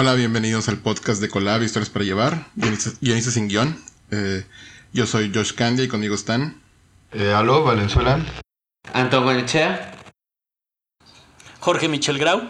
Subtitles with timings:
[0.00, 3.76] Hola, bienvenidos al podcast de Colab, Historias para Llevar, guionistas, sin guion.
[4.12, 4.46] Eh,
[4.92, 6.62] yo soy Josh Candy y conmigo están.
[7.10, 8.24] Eh, aló, Valenzuela.
[8.92, 9.96] Anton Goenechea.
[11.58, 12.48] Jorge Michel Grau.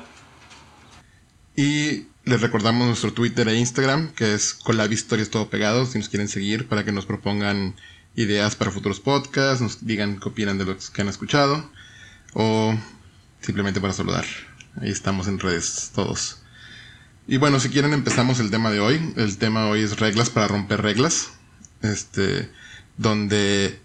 [1.56, 6.10] Y les recordamos nuestro Twitter e Instagram, que es Colab Historias Todo Pegado, si nos
[6.10, 7.76] quieren seguir, para que nos propongan
[8.14, 11.70] ideas para futuros podcasts, nos digan qué opinan de lo que han escuchado,
[12.34, 12.74] o
[13.40, 14.26] simplemente para saludar.
[14.82, 16.42] Ahí estamos en redes todos.
[17.30, 19.12] Y bueno, si quieren empezamos el tema de hoy.
[19.16, 21.32] El tema hoy es reglas para romper reglas.
[21.82, 22.48] Este,
[22.96, 23.78] donde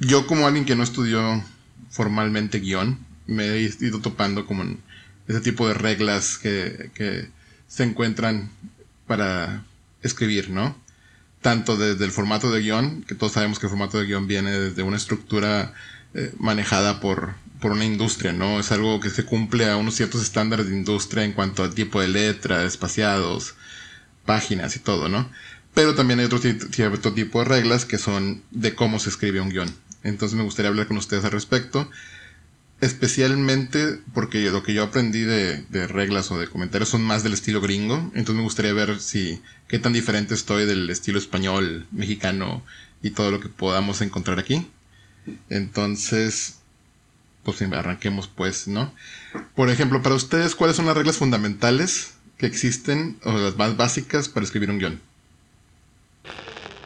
[0.00, 1.44] yo como alguien que no estudió
[1.90, 4.80] formalmente guion, me he ido topando como en
[5.28, 7.28] ese tipo de reglas que, que
[7.68, 8.50] se encuentran
[9.06, 9.62] para
[10.02, 10.74] escribir, ¿no?
[11.42, 14.50] Tanto desde el formato de guion, que todos sabemos que el formato de guion viene
[14.52, 15.74] desde una estructura
[16.14, 17.34] eh, manejada por,
[17.64, 18.60] por una industria, ¿no?
[18.60, 21.98] Es algo que se cumple a unos ciertos estándares de industria en cuanto al tipo
[21.98, 23.54] de letra, espaciados,
[24.26, 25.30] páginas y todo, ¿no?
[25.72, 29.48] Pero también hay otro cierto tipo de reglas que son de cómo se escribe un
[29.48, 29.74] guion.
[30.02, 31.90] Entonces me gustaría hablar con ustedes al respecto.
[32.82, 37.32] Especialmente porque lo que yo aprendí de, de, reglas o de comentarios son más del
[37.32, 37.96] estilo gringo.
[38.14, 42.62] Entonces me gustaría ver si qué tan diferente estoy del estilo español, mexicano
[43.00, 44.66] y todo lo que podamos encontrar aquí.
[45.48, 46.58] Entonces,
[47.44, 48.92] pues arranquemos pues, ¿no?
[49.54, 54.28] Por ejemplo, para ustedes, ¿cuáles son las reglas fundamentales que existen o las más básicas
[54.28, 55.00] para escribir un guion?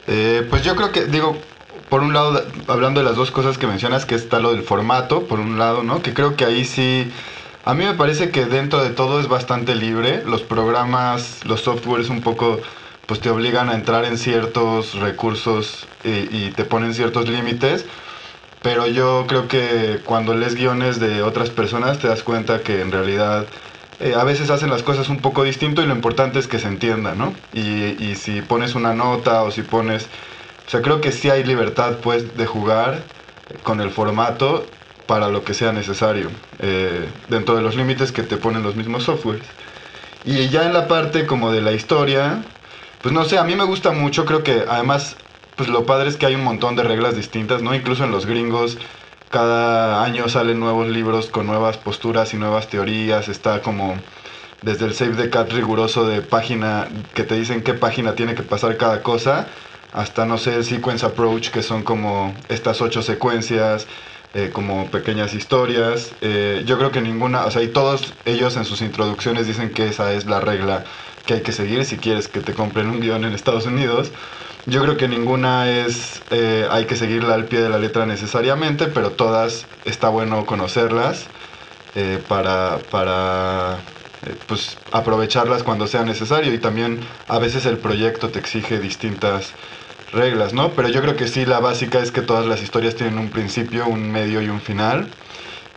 [0.07, 1.49] Eh, pues yo creo que, digo,
[1.89, 5.27] por un lado, hablando de las dos cosas que mencionas, que está lo del formato,
[5.27, 6.01] por un lado, ¿no?
[6.01, 7.11] Que creo que ahí sí,
[7.63, 10.23] a mí me parece que dentro de todo es bastante libre.
[10.25, 12.61] Los programas, los softwares un poco,
[13.05, 16.09] pues te obligan a entrar en ciertos recursos y,
[16.45, 17.85] y te ponen ciertos límites
[18.61, 22.91] pero yo creo que cuando lees guiones de otras personas te das cuenta que en
[22.91, 23.45] realidad
[23.99, 26.67] eh, a veces hacen las cosas un poco distinto y lo importante es que se
[26.67, 27.33] entienda, ¿no?
[27.53, 30.07] Y, y, si pones una nota o si pones...
[30.67, 33.01] O sea, creo que sí hay libertad pues de jugar
[33.63, 34.65] con el formato
[35.07, 39.03] para lo que sea necesario, eh, dentro de los límites que te ponen los mismos
[39.03, 39.47] softwares.
[40.23, 42.43] Y ya en la parte como de la historia,
[43.01, 45.15] pues no sé, a mí me gusta mucho, creo que además
[45.59, 47.75] pues lo padre es que hay un montón de reglas distintas, ¿no?
[47.75, 48.77] Incluso en los gringos
[49.29, 53.97] cada año salen nuevos libros con nuevas posturas y nuevas teorías, está como
[54.61, 58.43] desde el Save the Cat riguroso de página que te dicen qué página tiene que
[58.43, 59.47] pasar cada cosa,
[59.91, 63.85] hasta no sé, el Sequence Approach que son como estas ocho secuencias,
[64.35, 66.13] eh, como pequeñas historias.
[66.21, 69.89] Eh, yo creo que ninguna, o sea, y todos ellos en sus introducciones dicen que
[69.89, 70.85] esa es la regla
[71.25, 74.13] que hay que seguir si quieres que te compren un guion en Estados Unidos.
[74.65, 78.87] Yo creo que ninguna es, eh, hay que seguirla al pie de la letra necesariamente,
[78.87, 81.31] pero todas está bueno conocerlas
[81.95, 83.79] eh, para, para
[84.25, 89.55] eh, pues, aprovecharlas cuando sea necesario y también a veces el proyecto te exige distintas
[90.11, 90.75] reglas, ¿no?
[90.75, 93.87] Pero yo creo que sí, la básica es que todas las historias tienen un principio,
[93.87, 95.13] un medio y un final.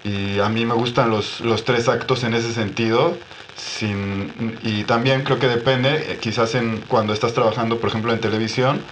[0.04, 3.22] Y a mí me gustan los, los tres actos en ese sentido
[3.56, 8.20] sin, y también creo que depende, eh, quizás en, cuando estás trabajando, por ejemplo, en
[8.20, 8.82] televisión,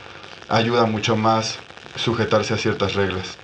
[0.49, 1.59] ayuda mucho más
[1.97, 3.39] sujetarse a ciertas reglas.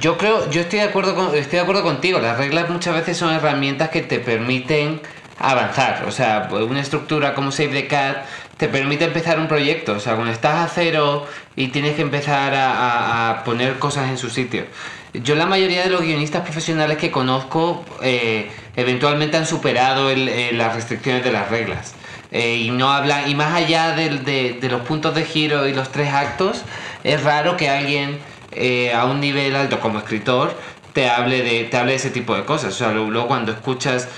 [0.00, 2.18] Yo creo, yo estoy de acuerdo con, estoy de acuerdo contigo.
[2.18, 5.00] Las reglas muchas veces son herramientas que te permiten
[5.38, 6.04] avanzar.
[6.06, 8.26] O sea, una estructura como Save the Cat
[8.58, 9.92] te permite empezar un proyecto.
[9.94, 11.26] O sea, cuando estás a cero
[11.56, 14.66] y tienes que empezar a, a poner cosas en su sitio.
[15.14, 20.52] Yo la mayoría de los guionistas profesionales que conozco eh, eventualmente han superado el, eh,
[20.52, 21.94] las restricciones de las reglas.
[22.30, 26.12] Eh, y no hablan, y más allá de, los puntos de giro y los tres
[26.12, 26.62] actos,
[27.02, 28.18] es raro que alguien
[28.52, 30.54] eh, a un nivel alto como escritor
[30.92, 32.80] te hable de, te hable de ese tipo de cosas.
[32.80, 34.08] O luego cuando escuchas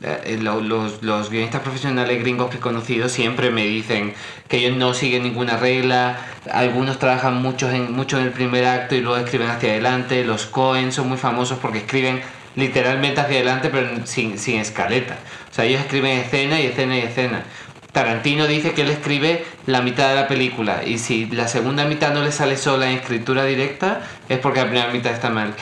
[0.00, 4.14] eh, los, los, los, guionistas profesionales gringos que he conocido siempre me dicen
[4.46, 6.18] que ellos no siguen ninguna regla,
[6.52, 10.46] algunos trabajan mucho en, mucho en el primer acto y luego escriben hacia adelante, los
[10.46, 12.22] Cohen son muy famosos porque escriben
[12.58, 15.16] literalmente hacia adelante pero sin, sin escaleta,
[15.50, 17.44] o sea ellos escriben escena y escena y escena.
[17.92, 22.12] Tarantino dice que él escribe la mitad de la película y si la segunda mitad
[22.12, 25.54] no le sale sola en escritura directa es porque la primera mitad está mal.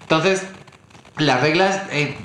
[0.00, 0.44] Entonces,
[1.18, 2.16] las reglas eh,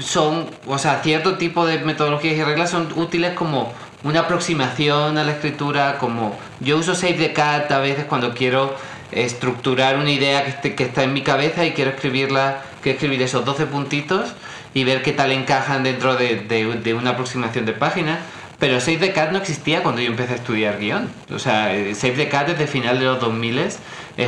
[0.00, 3.72] son, o sea, cierto tipo de metodologías y reglas son útiles como
[4.04, 8.76] una aproximación a la escritura, como yo uso Save the Cat a veces cuando quiero
[9.10, 13.44] estructurar una idea que, que está en mi cabeza y quiero escribirla, quiero escribir esos
[13.44, 14.32] 12 puntitos
[14.74, 18.18] y ver qué tal encajan dentro de, una aproximación de página.
[18.58, 21.08] Pero Save the Cat no existía cuando yo empecé a estudiar guion.
[21.32, 23.78] O sea, eh, Save the Cat desde final de los 2000 es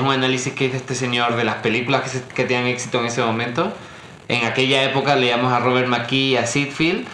[0.00, 3.06] un análisis que hizo este señor de las películas que, se- que tenían éxito en
[3.06, 3.73] ese momento.
[4.29, 7.05] En aquella época leíamos a Robert McKee y a Sidfield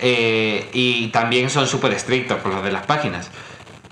[0.00, 3.30] eh, y también son súper estrictos con lo de las páginas.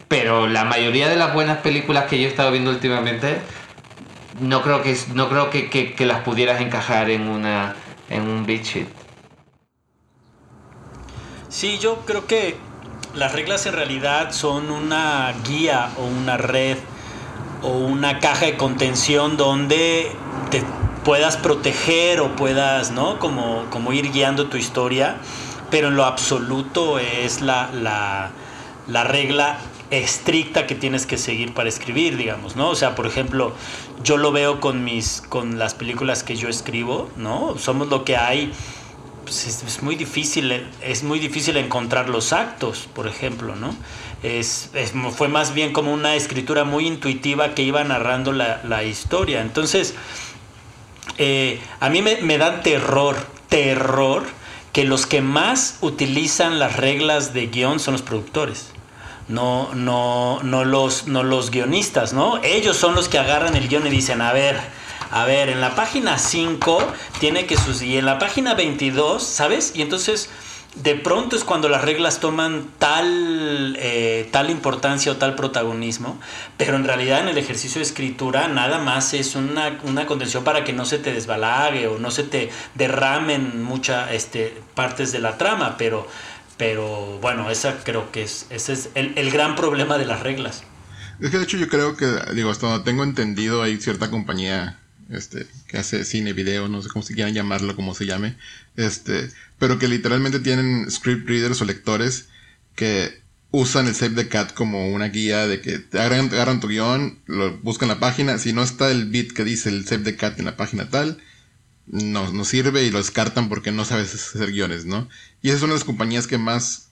[0.08, 3.36] Pero la mayoría de las buenas películas que yo he estado viendo últimamente
[4.40, 7.74] no creo que no creo que, que- las pudieras encajar en una
[8.10, 8.88] en un beat sheet.
[11.48, 12.56] Sí, yo creo que
[13.14, 16.78] las reglas en realidad son una guía o una red
[17.62, 20.10] o una caja de contención donde
[20.50, 20.62] te
[21.04, 23.18] puedas proteger o puedas, ¿no?
[23.18, 25.16] Como, como ir guiando tu historia,
[25.70, 28.30] pero en lo absoluto es la, la,
[28.88, 29.58] la regla
[29.92, 32.70] estricta que tienes que seguir para escribir, digamos, ¿no?
[32.70, 33.52] O sea, por ejemplo,
[34.02, 37.56] yo lo veo con mis con las películas que yo escribo, ¿no?
[37.58, 38.52] Somos lo que hay
[39.24, 43.72] pues es, muy difícil es muy difícil encontrar los actos por ejemplo no
[44.24, 44.70] es,
[45.16, 49.94] fue más bien como una escritura muy intuitiva que iba narrando la, la historia entonces
[51.18, 53.16] eh, a mí me, me dan terror
[53.48, 54.24] terror
[54.72, 58.71] que los que más utilizan las reglas de guion son los productores
[59.32, 62.40] no, no, no, los, no los guionistas, ¿no?
[62.42, 64.60] Ellos son los que agarran el guion y dicen, a ver,
[65.10, 66.82] a ver, en la página 5
[67.18, 69.72] tiene que sus y en la página 22, ¿sabes?
[69.74, 70.30] Y entonces
[70.74, 76.18] de pronto es cuando las reglas toman tal, eh, tal importancia o tal protagonismo,
[76.56, 80.64] pero en realidad en el ejercicio de escritura nada más es una, una contención para
[80.64, 85.36] que no se te desbalague o no se te derramen muchas este, partes de la
[85.36, 86.06] trama, pero,
[86.62, 90.62] pero bueno, esa creo que es, ese es el, el gran problema de las reglas.
[91.18, 92.06] Es que de hecho yo creo que,
[92.36, 94.78] digo, hasta donde tengo entendido, hay cierta compañía
[95.10, 98.36] este, que hace cine, video, no sé cómo se quieran llamarlo, como se llame,
[98.76, 99.28] este,
[99.58, 102.28] pero que literalmente tienen script readers o lectores
[102.76, 103.20] que
[103.50, 107.18] usan el Save the Cat como una guía de que te agarran, agarran tu guion,
[107.26, 110.38] lo buscan la página, si no está el bit que dice el Save the Cat
[110.38, 111.18] en la página tal,
[111.86, 115.08] no, no sirve y lo descartan porque no sabes hacer guiones, ¿no?
[115.42, 116.88] Y esas son las compañías que más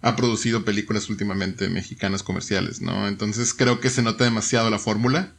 [0.00, 3.08] ha producido películas últimamente mexicanas comerciales, ¿no?
[3.08, 5.34] Entonces creo que se nota demasiado la fórmula.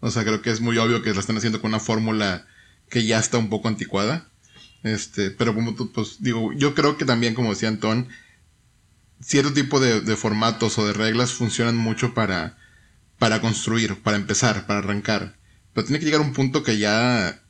[0.00, 2.46] O sea, creo que es muy obvio que la están haciendo con una fórmula
[2.90, 4.28] que ya está un poco anticuada.
[4.82, 8.08] Este, pero como tú, pues digo, yo creo que también, como decía Antón,
[9.20, 12.58] cierto tipo de, de formatos o de reglas funcionan mucho para,
[13.20, 15.36] para construir, para empezar, para arrancar.
[15.72, 17.41] Pero tiene que llegar un punto que ya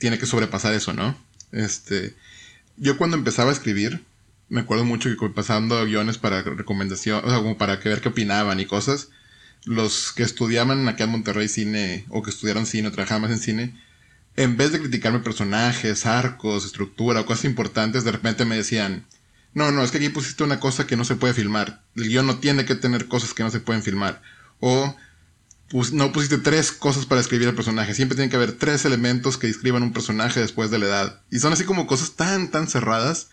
[0.00, 1.16] tiene que sobrepasar eso, ¿no?
[1.52, 2.16] Este,
[2.76, 4.04] yo cuando empezaba a escribir,
[4.48, 8.08] me acuerdo mucho que pasando guiones para recomendación, o sea, como para que ver qué
[8.08, 9.10] opinaban y cosas,
[9.66, 13.38] los que estudiaban acá en Monterrey cine, o que estudiaron cine, o trabajaban más en
[13.38, 13.80] cine,
[14.36, 19.06] en vez de criticarme personajes, arcos, estructura o cosas importantes, de repente me decían,
[19.52, 21.82] no, no, es que aquí pusiste una cosa que no se puede filmar.
[21.94, 24.22] El guion no tiene que tener cosas que no se pueden filmar.
[24.60, 24.96] O
[25.92, 27.94] no pusiste tres cosas para escribir el personaje.
[27.94, 31.20] Siempre tiene que haber tres elementos que describan un personaje después de la edad.
[31.30, 33.28] Y son así como cosas tan, tan cerradas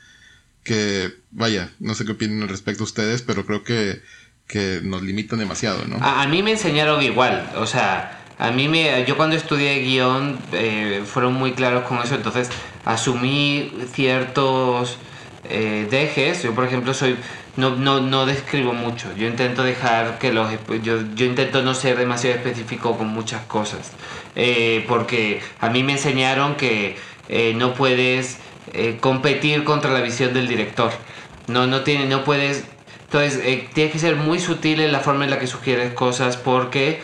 [0.64, 4.02] que, vaya, no sé qué opinan al respecto ustedes, pero creo que,
[4.48, 5.98] que nos limitan demasiado, ¿no?
[6.02, 10.38] A, a mí me enseñaron igual, o sea, a mí me, yo cuando estudié guion
[10.52, 12.50] eh, fueron muy claros con eso, entonces
[12.86, 14.98] asumí ciertos
[15.46, 16.44] eh, dejes.
[16.44, 17.18] Yo, por ejemplo, soy
[17.58, 19.14] no, no, no describo mucho.
[19.18, 20.50] Yo intento dejar que los
[20.84, 23.92] yo, yo intento no ser demasiado específico con muchas cosas,
[24.36, 26.96] eh, porque a mí me enseñaron que
[27.28, 28.38] eh, no puedes
[29.00, 30.92] competir contra la visión del director.
[31.48, 32.66] No, no, tiene, no puedes
[33.06, 36.36] entonces, eh, tienes que ser muy sutil en la forma en la que sugieres cosas
[36.36, 37.00] porque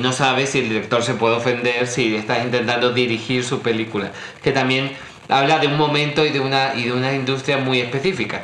[0.00, 4.12] no sabes si el director se puede ofender si estás intentando dirigir su película.
[4.42, 4.92] Que también
[5.28, 8.42] habla de un momento y de una, y de una industria muy específica.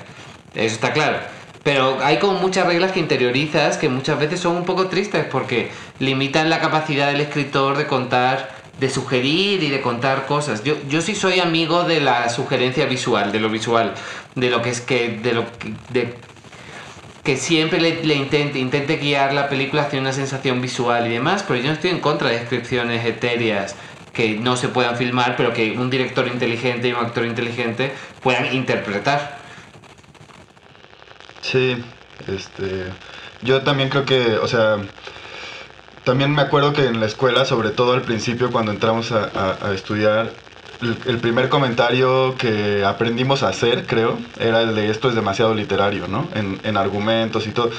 [0.55, 1.19] Eso está claro.
[1.63, 5.71] Pero hay como muchas reglas que interiorizas que muchas veces son un poco tristes porque
[5.99, 8.49] limitan la capacidad del escritor de contar,
[8.81, 10.65] de sugerir y de contar cosas.
[10.65, 13.95] Yo, yo sí soy amigo de la sugerencia visual, de lo visual,
[14.35, 16.15] de lo que es que, de lo que, de
[17.23, 21.45] que siempre le, le intente, intente guiar la película hacia una sensación visual y demás,
[21.47, 23.77] pero yo no estoy en contra de descripciones etéreas
[24.19, 28.53] que no se puedan filmar, pero que un director inteligente y un actor inteligente puedan
[28.53, 29.39] interpretar.
[31.41, 31.85] Sí,
[32.27, 32.93] Este,
[33.43, 34.79] yo también creo que, o sea,
[36.05, 40.33] también me acuerdo que en la escuela, sobre todo al principio cuando entramos a, estudiar,
[40.81, 45.55] el, el primer comentario que aprendimos a hacer, creo, era el de esto es demasiado
[45.55, 46.31] literario, ¿no?
[46.35, 47.71] En, en argumentos y todo.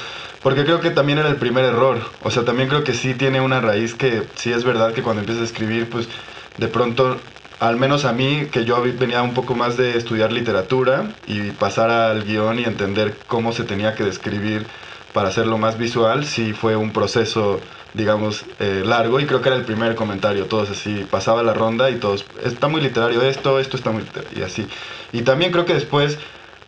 [0.42, 2.00] Porque creo que también era el primer error.
[2.20, 5.20] O sea, también creo que sí tiene una raíz que sí es verdad que cuando
[5.20, 6.08] empiezas a escribir, pues
[6.56, 7.20] de pronto,
[7.58, 11.90] al menos a mí, que yo venía un poco más de estudiar literatura y pasar
[11.90, 14.66] al guion y entender cómo se tenía que describir
[15.12, 17.60] para hacerlo más visual, sí fue un proceso,
[17.94, 21.90] digamos, eh, largo y creo que era el primer comentario, todos así, pasaba la ronda
[21.90, 24.68] y todos, está muy literario esto, esto está muy literario y así.
[25.12, 26.18] Y también creo que después,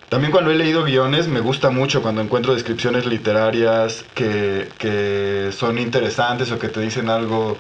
[0.09, 5.79] también cuando he leído guiones, me gusta mucho cuando encuentro descripciones literarias que, que son
[5.79, 7.59] interesantes o que te dicen algo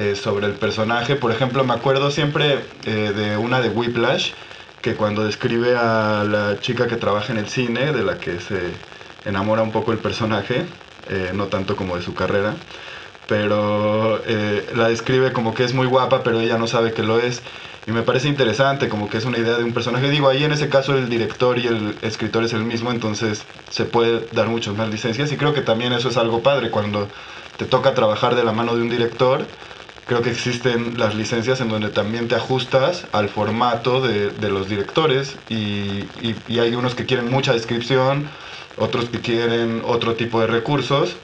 [0.00, 1.14] eh, sobre el personaje.
[1.14, 4.32] Por ejemplo, me acuerdo siempre eh, de una de Whiplash,
[4.80, 8.72] que cuando describe a la chica que trabaja en el cine, de la que se
[9.26, 10.64] enamora un poco el personaje,
[11.10, 12.54] eh, no tanto como de su carrera,
[13.28, 14.22] pero
[14.74, 17.42] la describe como que es muy guapa, pero ella no sabe que lo es.
[17.86, 20.08] Y me parece interesante, como que es una idea de un personaje.
[20.08, 23.84] Digo, ahí en ese caso el director y el escritor es el mismo, entonces se
[23.84, 25.30] puede dar muchas más licencias.
[25.30, 27.10] Y creo que también eso es algo padre, cuando
[27.58, 29.44] te toca trabajar de la mano de un director,
[30.10, 34.68] creo que existen las licencias en donde también te ajustas al formato de, de los
[34.68, 36.10] directores y,
[36.48, 38.28] y- hay unos que quieren mucha descripción,
[38.74, 41.18] otros que quieren otro tipo de recursos.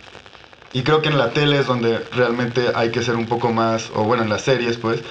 [0.73, 3.91] Y creo que en la tele es donde realmente hay que ser un poco más,
[3.93, 5.03] o bueno, en las series pues,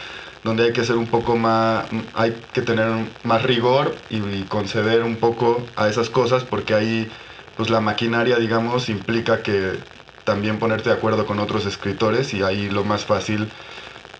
[0.45, 2.87] donde hay que ser un poco más, hay que tener
[3.23, 7.11] más rigor y, y conceder un poco a esas cosas porque ahí
[7.55, 9.79] pues la maquinaria digamos implica que
[10.25, 13.49] también ponerte de acuerdo con otros escritores y ahí lo más fácil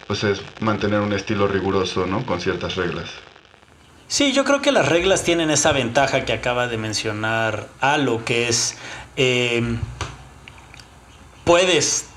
[0.07, 2.25] pues es mantener un estilo riguroso, ¿no?
[2.25, 3.09] Con ciertas reglas.
[4.07, 8.47] Sí, yo creo que las reglas tienen esa ventaja que acaba de mencionar Alo, que
[8.47, 8.77] es
[9.17, 9.63] eh,
[11.43, 12.07] puedes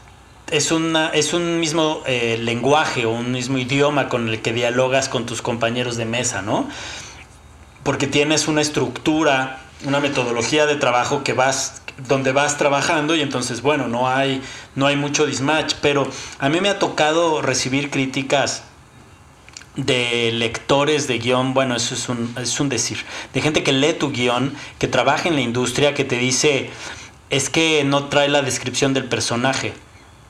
[0.51, 5.09] es una es un mismo eh, lenguaje o un mismo idioma con el que dialogas
[5.09, 6.69] con tus compañeros de mesa, ¿no?
[7.85, 13.61] Porque tienes una estructura, una metodología de trabajo que vas donde vas trabajando y entonces
[13.61, 14.41] bueno no hay
[14.77, 16.09] no hay mucho dismatch pero
[16.39, 18.63] a mí me ha tocado recibir críticas
[19.79, 22.99] de lectores de guion, bueno, eso es un, es un decir,
[23.33, 26.71] de gente que lee tu guion, que trabaja en la industria, que te dice,
[27.31, 29.73] es que no trae la descripción del personaje.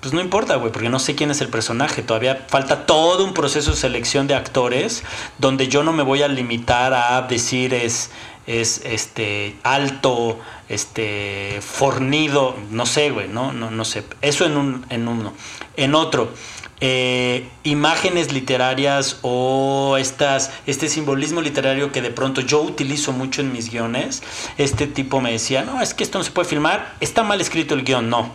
[0.00, 2.02] Pues no importa, güey, porque no sé quién es el personaje.
[2.02, 5.02] Todavía falta todo un proceso de selección de actores
[5.38, 8.10] donde yo no me voy a limitar a decir es,
[8.46, 10.38] es este alto,
[10.68, 14.04] este fornido, no sé, güey, no, no, no sé.
[14.22, 15.32] Eso en un, en uno.
[15.76, 16.32] En otro,
[16.80, 23.52] eh, imágenes literarias o estas, este simbolismo literario que de pronto yo utilizo mucho en
[23.52, 24.22] mis guiones.
[24.58, 27.74] Este tipo me decía, no, es que esto no se puede filmar, está mal escrito
[27.74, 28.30] el guion, no.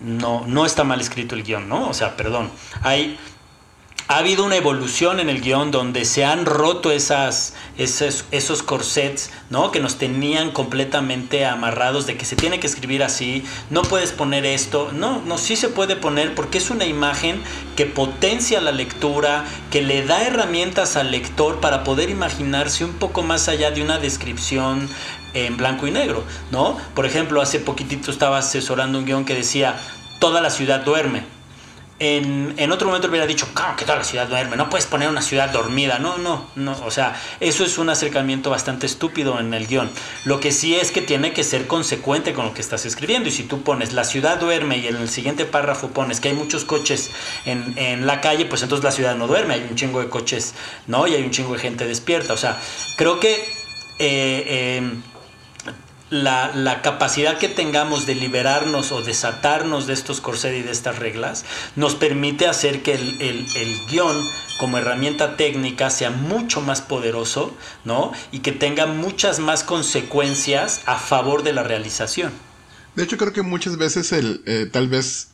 [0.00, 1.88] No, no está mal escrito el guion, ¿no?
[1.88, 2.50] O sea, perdón.
[2.82, 3.18] Hay,
[4.10, 9.30] ha habido una evolución en el guion donde se han roto esas, esos, esos corsets,
[9.50, 9.70] ¿no?
[9.70, 14.46] Que nos tenían completamente amarrados de que se tiene que escribir así, no puedes poner
[14.46, 14.92] esto.
[14.92, 17.42] No, no, sí se puede poner porque es una imagen
[17.76, 23.22] que potencia la lectura, que le da herramientas al lector para poder imaginarse un poco
[23.22, 24.88] más allá de una descripción
[25.34, 26.78] en blanco y negro, ¿no?
[26.94, 29.76] Por ejemplo, hace poquitito estaba asesorando un guion que decía,
[30.18, 31.22] toda la ciudad duerme.
[32.00, 35.08] En, en, otro momento hubiera dicho, claro que toda la ciudad duerme, no puedes poner
[35.08, 35.98] una ciudad dormida.
[35.98, 36.76] No, no, no.
[36.84, 39.90] O sea, eso es un acercamiento bastante estúpido en el guion.
[40.24, 43.28] Lo que sí es que tiene que ser consecuente con lo que estás escribiendo.
[43.28, 46.34] Y si tú pones la ciudad duerme y en el siguiente párrafo pones que hay
[46.34, 47.10] muchos coches
[47.44, 49.54] en, en la calle, pues entonces la ciudad no duerme.
[49.54, 50.54] Hay un chingo de coches,
[50.86, 51.08] ¿no?
[51.08, 52.32] Y hay un chingo de gente despierta.
[52.32, 52.60] O sea,
[52.96, 53.58] creo que.
[54.00, 54.92] Eh, eh,
[56.10, 61.44] la, capacidad que tengamos de liberarnos o desatarnos de estos corsets y de estas reglas
[61.76, 64.16] nos permite hacer que el, guion
[64.58, 68.12] como herramienta técnica sea mucho más poderoso ¿no?
[68.32, 72.32] y que tenga muchas más consecuencias a favor de la realización.
[72.96, 75.28] De hecho creo que muchas veces el, eh, tal vez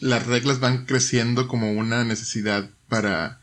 [0.00, 3.40] las reglas van creciendo como una necesidad para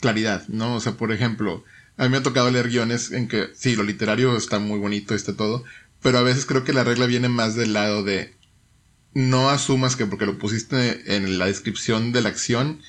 [0.00, 0.74] claridad, ¿no?
[0.74, 1.64] O sea, por ejemplo,
[1.96, 5.14] a mí me ha tocado leer guiones en que sí, lo literario está muy bonito,
[5.14, 5.64] está todo,
[6.02, 8.34] pero a veces creo que la regla viene más del lado de
[9.14, 12.80] no asumas que porque lo pusiste en la descripción de la acción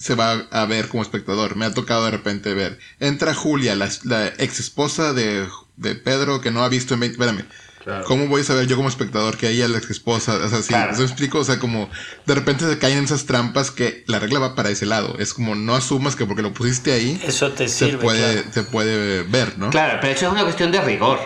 [0.00, 1.56] se va a ver como espectador.
[1.56, 2.78] Me ha tocado de repente ver.
[3.00, 7.14] Entra Julia, la, la ex esposa de, de, Pedro que no ha visto en 20...
[7.16, 7.44] Espérame.
[7.84, 8.04] Claro.
[8.04, 10.36] ¿Cómo voy a saber yo como espectador que ella es la ex esposa?
[10.36, 10.92] O sea, sí, claro.
[10.92, 11.38] ¿eso explico?
[11.38, 11.90] O sea, como
[12.24, 15.18] de repente se caen esas trampas que la regla va para ese lado.
[15.18, 18.52] Es como no asumas que porque lo pusiste ahí eso te sirve, se, puede, claro.
[18.52, 19.70] se puede ver, ¿no?
[19.70, 21.18] Claro, pero eso es una cuestión de rigor.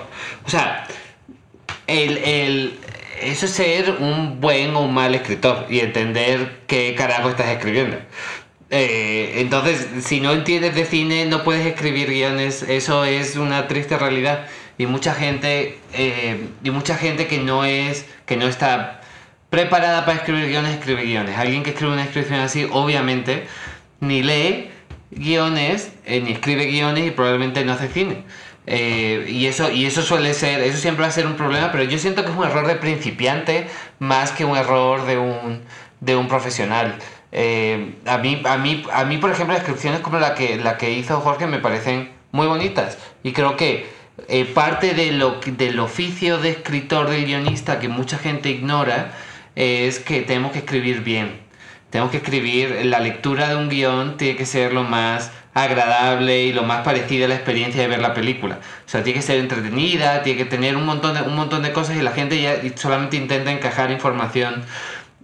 [0.44, 0.87] O sea,
[1.87, 2.79] el, el,
[3.21, 7.99] eso es ser un buen o un mal escritor y entender qué carajo estás escribiendo.
[8.71, 12.62] Eh, entonces, si no entiendes de cine, no puedes escribir guiones.
[12.62, 14.47] Eso es una triste realidad.
[14.79, 19.00] Y mucha gente, eh, y mucha gente que no es, que no está
[19.50, 21.38] preparada para escribir guiones, escribe guiones.
[21.38, 23.47] Alguien que escribe una descripción así, obviamente,
[24.00, 24.71] ni lee
[25.12, 28.25] guiones, eh, ni escribe guiones y probablemente no hace cine.
[28.66, 31.85] Eh, y, eso, y eso suele ser, eso siempre va a ser un problema, pero
[31.85, 33.66] yo siento que es un error de principiante
[33.99, 35.61] más que un error de un,
[36.00, 36.97] de un profesional.
[37.33, 40.92] Eh, a, mí, a, mí, a mí, por ejemplo, descripciones como la que, la que
[40.92, 42.99] hizo Jorge me parecen muy bonitas.
[43.23, 43.87] Y creo que
[44.28, 49.12] eh, parte de lo, del oficio de escritor, del guionista, que mucha gente ignora,
[49.56, 51.40] es que tenemos que escribir bien.
[51.90, 56.52] Tenemos que escribir, la lectura de un guion tiene que ser lo más agradable y
[56.52, 58.58] lo más parecida a la experiencia de ver la película.
[58.87, 61.73] O sea, tiene que ser entretenida, tiene que tener un montón de, un montón de
[61.73, 64.64] cosas y la gente ya solamente intenta encajar información.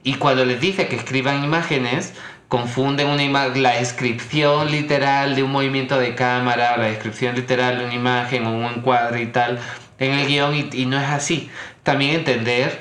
[0.05, 2.15] Y cuando les dice que escriban imágenes,
[2.49, 7.95] confunden una la descripción literal de un movimiento de cámara, la descripción literal de una
[7.95, 9.59] imagen o un encuadre y tal
[9.99, 11.51] en el guion y, y no es así.
[11.83, 12.81] También entender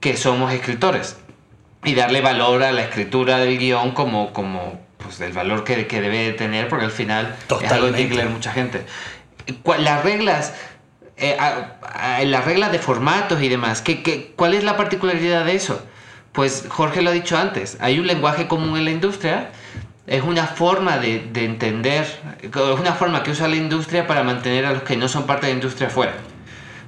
[0.00, 1.16] que somos escritores
[1.84, 4.87] y darle valor a la escritura del guion como, como
[5.18, 8.16] pues, del valor que, que debe tener, porque al final es algo que tiene que
[8.16, 8.84] leer mucha gente.
[9.78, 10.54] Las reglas,
[11.16, 11.36] eh,
[12.24, 15.84] las reglas de formatos y demás, ¿qué, qué, cuál es la particularidad de eso?
[16.32, 19.50] Pues Jorge lo ha dicho antes, hay un lenguaje común en la industria,
[20.06, 22.06] es una forma de, de entender,
[22.40, 25.46] es una forma que usa la industria para mantener a los que no son parte
[25.46, 26.14] de la industria fuera.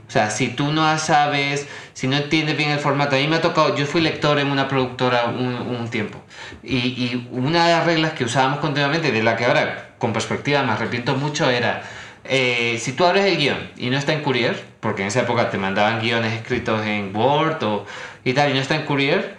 [0.06, 1.68] O sea, si tú no sabes,
[2.00, 4.50] si no entiendes bien el formato, a mí me ha tocado, yo fui lector en
[4.50, 6.18] una productora un, un tiempo,
[6.62, 10.62] y, y, una de las reglas que usábamos continuamente, de la que ahora con perspectiva
[10.62, 11.82] me arrepiento mucho, era,
[12.24, 15.50] eh, si tú abres el guion y no está en Courier, porque en esa época
[15.50, 17.84] te mandaban guiones escritos en Word o,
[18.24, 19.36] y tal, y no está en Courier,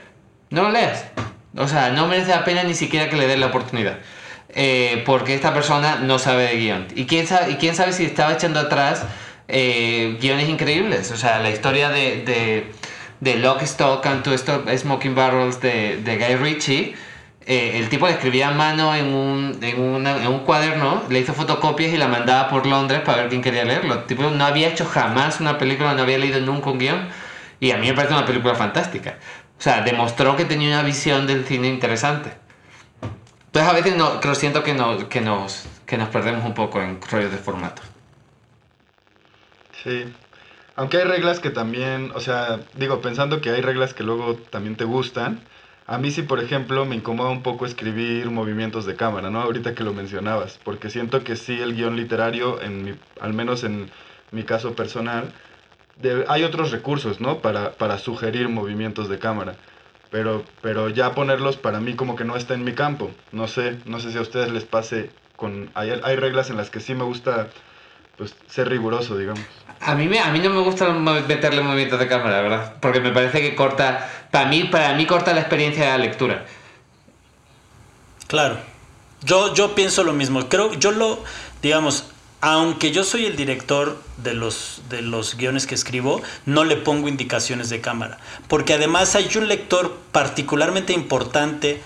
[0.51, 1.05] no lo leas.
[1.57, 3.97] O sea, no merece la pena ni siquiera que le des la oportunidad.
[4.49, 6.87] Eh, porque esta persona no sabe de guion.
[6.93, 9.03] ¿Y y quién sabe si estaba echando atrás
[9.47, 11.11] eh, guiones increíbles.
[11.11, 12.71] O sea, la historia de,
[13.19, 16.95] de, Lock, Stock and Two Smoking Barrels de, de Guy Ritchie.
[17.45, 21.91] Eh, el tipo escribía a mano en un, en, en un cuaderno, le hizo fotocopias
[21.91, 24.03] y la mandaba por Londres para ver quién quería leerlo.
[24.03, 27.09] Tipo no había hecho jamás una película, no había leído nunca un guion.
[27.59, 29.17] Y a mí me parece una película fantástica.
[29.57, 32.31] O sea, demostró que tenía una visión del cine interesante.
[33.51, 36.81] Entonces a veces no, creo, siento que, no, que, nos, que nos perdemos un poco
[36.81, 37.81] en rollos de formato.
[39.83, 40.05] Sí.
[40.75, 44.75] Aunque hay reglas que también, o sea, digo, pensando que hay reglas que luego también
[44.75, 45.41] te gustan,
[45.87, 49.41] a mí sí, por ejemplo, me incomoda un poco escribir movimientos de cámara, ¿no?
[49.41, 53.63] Ahorita que lo mencionabas, porque siento que sí el guion literario, en mi, al menos
[53.63, 53.91] en
[54.31, 55.33] mi caso personal,
[55.97, 57.39] de, hay otros recursos, ¿no?
[57.39, 59.55] Para, para sugerir movimientos de cámara.
[60.11, 63.11] Pero, pero ya ponerlos para mí como que no está en mi campo.
[63.31, 65.69] No sé, no sé si a ustedes les pase con...
[65.73, 67.49] Hay, hay reglas en las que sí me gusta
[68.17, 69.45] pues, ser riguroso, digamos.
[69.81, 72.75] A mí, me, a mí no me gusta meterle movimientos de cámara, ¿verdad?
[72.79, 76.45] Porque me parece que corta, para mí, para mí corta la experiencia de la lectura.
[78.27, 78.57] Claro.
[79.23, 80.47] Yo, yo pienso lo mismo.
[80.49, 81.23] Creo, yo lo,
[81.61, 82.05] digamos,
[82.41, 87.07] aunque yo soy el director de los, de los guiones que escribo, no le pongo
[87.07, 88.17] indicaciones de cámara.
[88.47, 91.81] Porque además hay un lector particularmente importante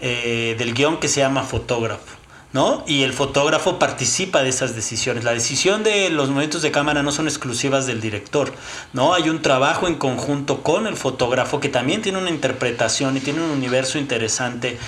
[0.00, 2.16] eh, del guion que se llama fotógrafo.
[2.52, 2.84] ¿No?
[2.86, 5.24] Y el fotógrafo participa de esas decisiones.
[5.24, 8.52] La decisión de los movimientos de cámara no son exclusivas del director,
[8.92, 9.14] ¿no?
[9.14, 13.42] Hay un trabajo en conjunto con el fotógrafo que también tiene una interpretación y tiene
[13.42, 14.78] un universo interesante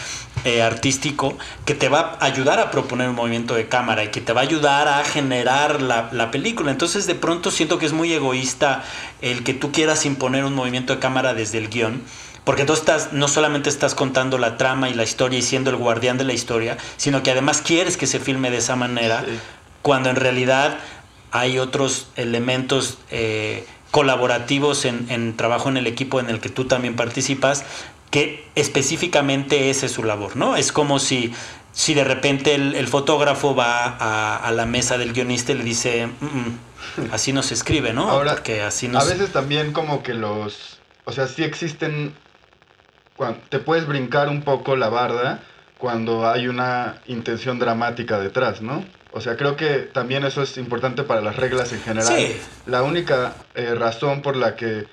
[0.45, 4.21] eh, artístico que te va a ayudar a proponer un movimiento de cámara y que
[4.21, 6.71] te va a ayudar a generar la, la película.
[6.71, 8.85] Entonces de pronto siento que es muy egoísta
[9.21, 12.03] el que tú quieras imponer un movimiento de cámara desde el guion
[12.45, 15.77] porque tú estás, no solamente estás contando la trama y la historia y siendo el
[15.77, 19.39] guardián de la historia, sino que además quieres que se filme de esa manera, sí.
[19.83, 20.79] cuando en realidad
[21.31, 26.65] hay otros elementos eh, colaborativos en, en, trabajo en el equipo en el que tú
[26.67, 27.65] también participas,
[28.11, 30.57] que específicamente ese es su labor, ¿no?
[30.57, 31.33] Es como si,
[31.73, 35.65] si de repente el, el fotógrafo va a, a, la mesa del guionista y le
[35.65, 38.09] dice, mm -mm, así no se escribe, ¿no?
[38.09, 42.15] Ahora, Porque así no a veces también como que los, o sea, sí existen
[43.49, 45.41] te puedes brincar un poco la barda
[45.79, 48.85] cuando hay una intención dramática detrás, ¿no?
[49.13, 52.17] O sea, creo que también eso es importante para las reglas en general.
[52.17, 52.37] Sí.
[52.67, 54.87] La única eh, razón por la que...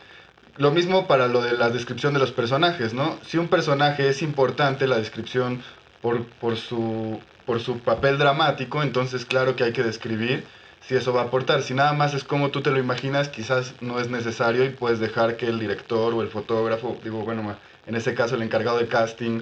[0.57, 3.19] Lo mismo para lo de la descripción de los personajes, ¿no?
[3.25, 5.61] Si un personaje es importante, la descripción
[6.01, 10.45] por, por, su, por su papel dramático, entonces claro que hay que describir
[10.87, 11.61] si eso va a aportar.
[11.61, 14.99] Si nada más es como tú te lo imaginas, quizás no es necesario y puedes
[14.99, 17.57] dejar que el director o el fotógrafo, digo, bueno,
[17.87, 19.41] en ese caso el encargado de casting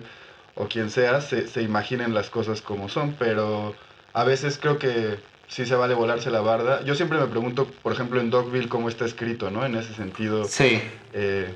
[0.55, 3.75] o quien sea, se, se imaginen las cosas como son, pero
[4.13, 6.83] a veces creo que sí se vale volarse la barda.
[6.83, 9.65] Yo siempre me pregunto, por ejemplo, en Dogville cómo está escrito, ¿no?
[9.65, 10.45] En ese sentido.
[10.45, 10.81] Sí.
[11.13, 11.53] Eh,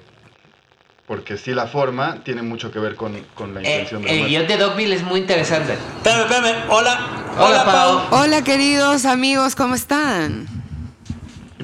[1.06, 4.28] porque sí la forma tiene mucho que ver con, con la Eh, intención de el
[4.28, 5.74] guion de Dogville es muy interesante.
[5.74, 6.56] Espérame, espérame.
[6.70, 7.00] Hola.
[7.40, 8.02] Hola, Pau.
[8.24, 10.48] Hola queridos amigos, ¿cómo están?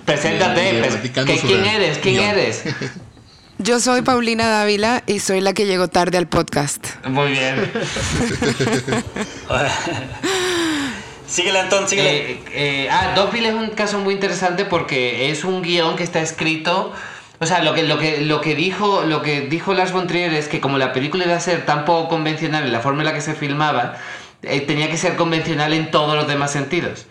[0.05, 0.79] Preséntate.
[0.79, 1.97] Pues, platicando ¿qué- sobre ¿Quién eres?
[1.97, 2.29] ¿Quién guion.
[2.29, 2.63] eres?
[3.63, 6.85] Yo soy Paulina Dávila y soy la que llegó tarde al podcast.
[7.05, 7.71] Muy bien.
[11.27, 12.31] síguele, Antón, síguele.
[12.31, 16.19] Eh, eh, ah, Dogville es un caso muy interesante porque es un guion que está
[16.19, 16.91] escrito.
[17.39, 20.33] O sea, lo que, lo que, lo que dijo, lo que dijo Lars von Trier
[20.33, 23.05] es que como la película iba a ser tan poco convencional en la forma en
[23.05, 23.95] la que se filmaba,
[24.41, 27.05] eh, tenía que ser convencional en todos los demás sentidos.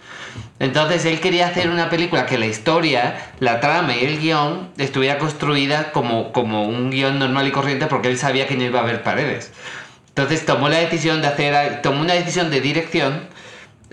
[0.58, 5.18] Entonces él quería hacer una película que la historia, la trama y el guion estuviera
[5.18, 8.82] construida como, como un guion normal y corriente porque él sabía que no iba a
[8.82, 9.52] haber paredes.
[10.08, 13.28] Entonces tomó la decisión de hacer, tomó una decisión de dirección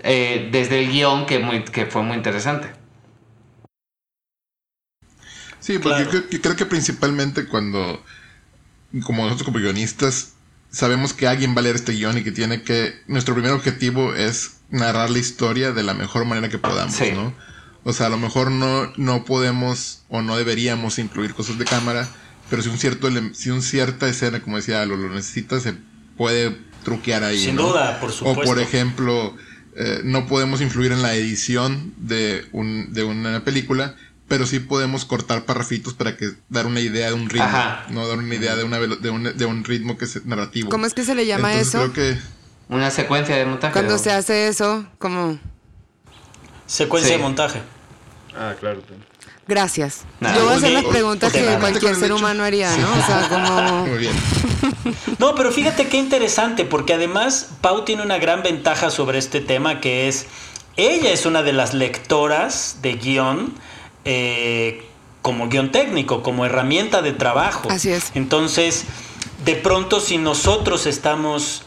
[0.03, 2.69] eh, desde el guion que, muy, que fue muy interesante.
[5.59, 6.05] Sí, porque Claro.
[6.05, 8.03] yo, creo, yo creo que principalmente cuando,
[9.03, 10.33] como nosotros como guionistas,
[10.71, 14.13] sabemos que alguien va a leer este guion y que tiene que, nuestro primer objetivo
[14.13, 17.11] es narrar la historia de la mejor manera que podamos, Sí.
[17.13, 17.33] ¿no?
[17.83, 22.07] O sea, a lo mejor no, no podemos o no deberíamos incluir cosas de cámara,
[22.49, 25.75] pero si un cierto, si un cierta escena, como decía, lo, lo necesita, se
[26.17, 27.39] puede truquear ahí.
[27.39, 27.69] Sin ¿no?
[27.69, 28.43] duda, por O supuesto.
[28.43, 29.35] por ejemplo,
[29.75, 33.95] eh, no podemos influir en la edición de, un, de una película,
[34.29, 37.85] pero sí podemos cortar parrafitos para que dar una idea de un ritmo, Ajá.
[37.89, 40.69] no dar una idea de, una, velo- de, un, de un ritmo que es narrativo.
[40.69, 41.91] ¿Cómo es que se le llama Entonces eso?
[41.91, 42.21] creo que
[42.69, 43.73] Una secuencia de montaje.
[43.73, 43.97] Cuando ¿o?
[43.97, 45.37] se hace eso, como...
[46.67, 47.17] Secuencia Sí.
[47.17, 47.61] de montaje.
[48.37, 48.81] Ah, claro.
[49.47, 50.01] Gracias.
[50.19, 50.35] Nada.
[50.35, 52.91] Yo voy a hacer las preguntas que cualquier ser humano haría, ¿no?
[52.91, 53.85] O sea, como...
[53.87, 54.13] muy bien.
[55.17, 59.81] No, pero fíjate qué interesante, porque además Pau tiene una gran ventaja sobre este tema,
[59.81, 60.27] que es,
[60.77, 63.55] ella es una de las lectoras de guion
[64.11, 64.81] eh,
[65.21, 67.69] como guion técnico, como herramienta de trabajo.
[67.69, 68.11] Así es.
[68.15, 68.85] Entonces,
[69.45, 71.61] de pronto si nosotros estamos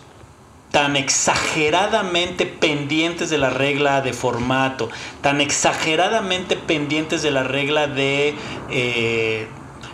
[0.73, 8.35] tan exageradamente pendientes de la regla de formato, tan exageradamente pendientes de la regla de
[8.71, 9.47] eh,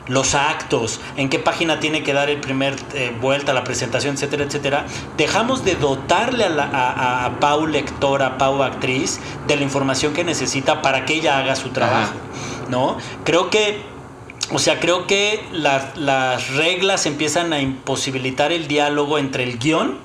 [0.08, 4.44] los actos, en qué página tiene que dar el primer eh, vuelta, la presentación, etcétera,
[4.44, 10.12] etcétera, dejamos de dotarle a, la, a, Pau lectora, a Pau actriz, de la información
[10.12, 12.14] que necesita para que ella haga su trabajo,
[12.68, 12.96] ¿no?
[13.24, 13.98] Creo que
[14.50, 19.98] o sea, creo que las, las reglas empiezan a imposibilitar el diálogo entre el guion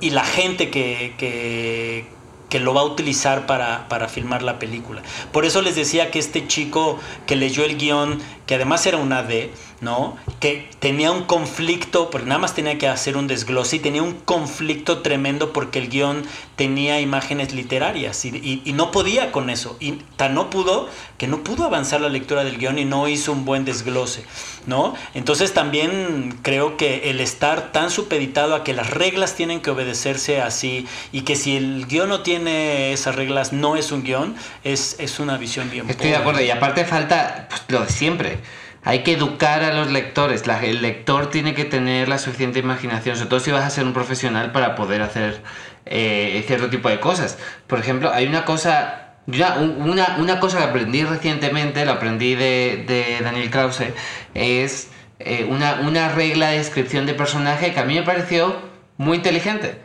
[0.00, 2.06] y la gente que, que,
[2.54, 5.02] que lo va a utilizar para, para filmar la película.
[5.32, 9.24] Por eso les decía que este chico que leyó el guion, que además era una
[9.24, 9.52] D,
[9.84, 10.16] ¿no?
[10.40, 14.14] Que tenía un conflicto, porque nada más tenía que hacer un desglose y tenía un
[14.14, 16.24] conflicto tremendo porque el guion
[16.56, 19.76] tenía imágenes literarias y, y- y no podía con eso.
[19.80, 23.30] Y tan no pudo que no pudo avanzar la lectura del guion y no hizo
[23.32, 24.24] un buen desglose,
[24.66, 24.94] ¿no?
[25.14, 30.40] Entonces también creo que el estar tan supeditado a que las reglas tienen que obedecerse
[30.40, 34.96] así y que si el guion no tiene esas reglas no es un guion, es,
[34.98, 36.40] es una visión bien Estoy de acuerdo.
[36.40, 38.38] Y aparte falta pues, lo de siempre.
[38.84, 40.46] Hay que educar a los lectores.
[40.46, 43.84] La- el lector tiene que tener la suficiente imaginación, sobre todo si vas a ser
[43.84, 45.42] un profesional para poder hacer
[45.86, 47.38] eh, cierto tipo de cosas.
[47.66, 53.92] Por ejemplo, hay una cosa, una, cosa que aprendí recientemente, lo aprendí de, Daniel Krause,
[54.34, 58.56] es eh, una, una regla de descripción de personaje que a mí me pareció
[58.96, 59.78] muy inteligente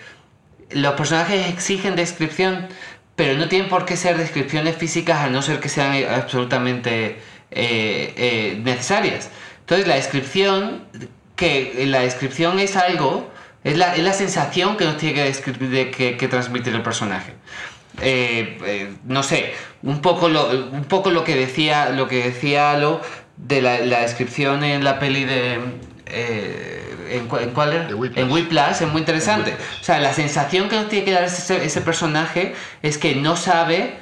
[0.71, 2.67] los personajes exigen descripción,
[3.15, 7.19] pero no tienen por qué ser descripciones físicas a no ser que sean absolutamente
[7.51, 9.29] eh, eh, necesarias.
[9.61, 10.83] Entonces la descripción,
[11.35, 13.31] que la descripción es algo,
[13.63, 16.81] es la, es la sensación que nos tiene que, describir, de que, que transmitir el
[16.81, 17.33] personaje.
[18.01, 22.71] Eh, eh, no sé, un poco lo, un poco lo que decía, lo que decía
[22.71, 23.01] Alo
[23.37, 25.59] de la, la descripción en la peli de
[26.05, 27.89] eh, ¿en, cu- en cuál era?
[28.15, 29.55] En Whiplash es muy interesante.
[29.81, 33.35] O sea, la sensación que nos tiene que dar ese, ese personaje es que no
[33.35, 33.95] sabe,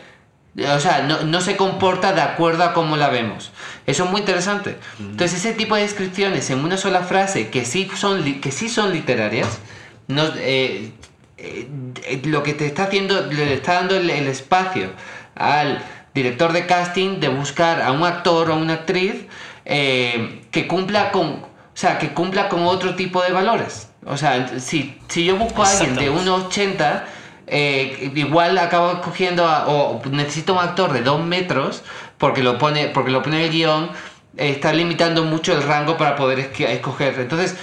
[0.57, 3.51] o sea, no, no se comporta de acuerdo a cómo la vemos.
[3.85, 4.77] Eso es muy interesante.
[4.99, 8.91] Entonces, ese tipo de descripciones en una sola frase que sí son, que sí son
[8.91, 9.59] literarias,
[10.07, 10.91] nos, eh,
[11.37, 11.67] eh,
[12.03, 14.91] eh, lo que te está haciendo, le está dando el, el espacio
[15.35, 15.83] al
[16.15, 19.27] director de casting de buscar a un actor o una actriz
[19.65, 23.89] eh, que cumpla con, o sea, que cumpla con otro tipo de valores.
[24.05, 26.57] O sea, si, si yo busco a alguien de Exactamente.
[26.57, 27.03] 1,80
[27.47, 31.83] eh, igual acabo escogiendo a- o necesito un actor de dos metros
[32.17, 33.89] porque lo pone porque lo pone el guion
[34.35, 37.19] está limitando mucho el rango para poder escoger.
[37.19, 37.55] Entonces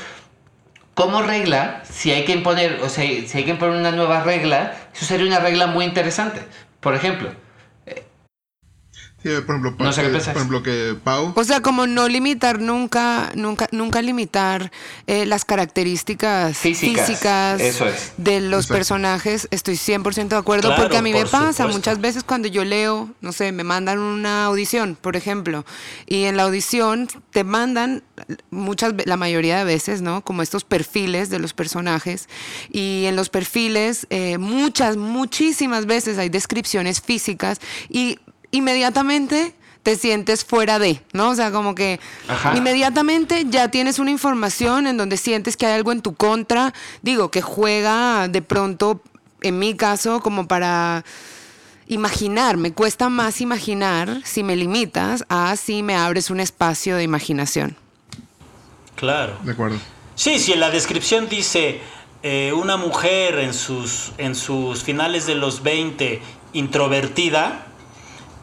[0.95, 4.73] como regla si hay que imponer o sea, si hay que imponer una nueva regla
[4.95, 6.41] eso sería una regla muy interesante.
[6.81, 7.31] Por ejemplo
[9.47, 10.33] por ejemplo, No sé qué que- piensas.
[10.33, 11.33] por ejemplo que Pau.
[11.35, 14.71] O sea, como no limitar nunca, nunca, nunca limitar
[15.07, 18.13] eh, las características Físicas, físicas, eso es.
[18.17, 18.75] de los Exacto.
[18.79, 19.49] personajes.
[19.51, 21.69] Estoy 100% de acuerdo Claro, porque a mí me pasa supuesto.
[21.73, 25.65] muchas veces cuando yo leo, no sé, me mandan una audición, por ejemplo,
[26.07, 28.03] y en la audición te mandan
[28.51, 30.23] muchas, la mayoría de veces, ¿no?
[30.23, 32.29] Como estos perfiles de los personajes
[32.71, 38.19] y en los perfiles eh, muchas, muchísimas veces hay descripciones físicas y
[38.55, 41.31] inmediatamente te sientes fuera de, ¿no?
[41.31, 42.57] O sea, como que Ajá.
[42.57, 47.31] inmediatamente ya tienes una información en donde sientes que hay algo en tu contra, digo,
[47.31, 49.03] que juega de pronto,
[49.43, 51.05] en mi caso, como para
[51.87, 57.03] imaginar, me cuesta más imaginar si me limitas a si me abres un espacio de
[57.03, 57.77] imaginación.
[58.97, 59.37] Claro.
[59.43, 59.79] De acuerdo.
[60.15, 61.81] Sí, si en la descripción dice
[62.23, 66.23] eh, una mujer en sus, en sus finales de los 20
[66.55, 67.67] introvertida,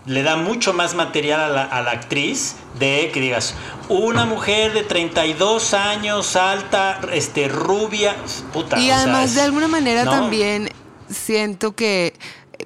[0.06, 3.54] le da mucho más material a la, a la actriz de que digas,
[3.90, 8.16] una mujer de 32 años, alta, este, rubia,
[8.52, 8.80] puta.
[8.80, 10.12] Y además, de alguna manera ¿no?
[10.12, 10.70] también
[11.10, 12.14] siento que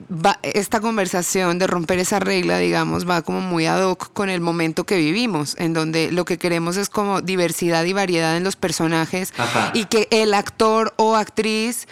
[0.09, 4.39] va- esta conversación de romper esa regla, digamos, va como muy ad hoc con el
[4.39, 8.55] momento que vivimos, en donde lo que queremos es como diversidad y variedad en los
[8.55, 9.71] personajes Ajá.
[9.73, 11.87] y que el actor o actriz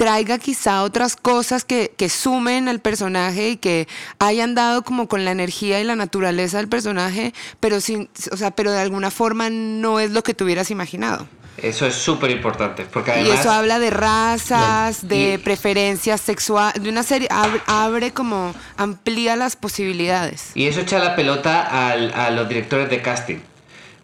[0.00, 3.86] traiga quizá otras cosas que, que sumen al personaje y que
[4.18, 8.50] hayan dado como con la energía y la naturaleza del personaje, pero sin, o sea,
[8.50, 11.28] pero de alguna forma no es lo que tú hubieras imaginado.
[11.58, 16.82] eso es súper importante porque Y además eso habla de razas, de Y- preferencias sexuales,
[16.82, 20.52] de una serie, abre, abre como, amplía las posibilidades.
[20.54, 23.40] Y eso echa la pelota al- a los directores de casting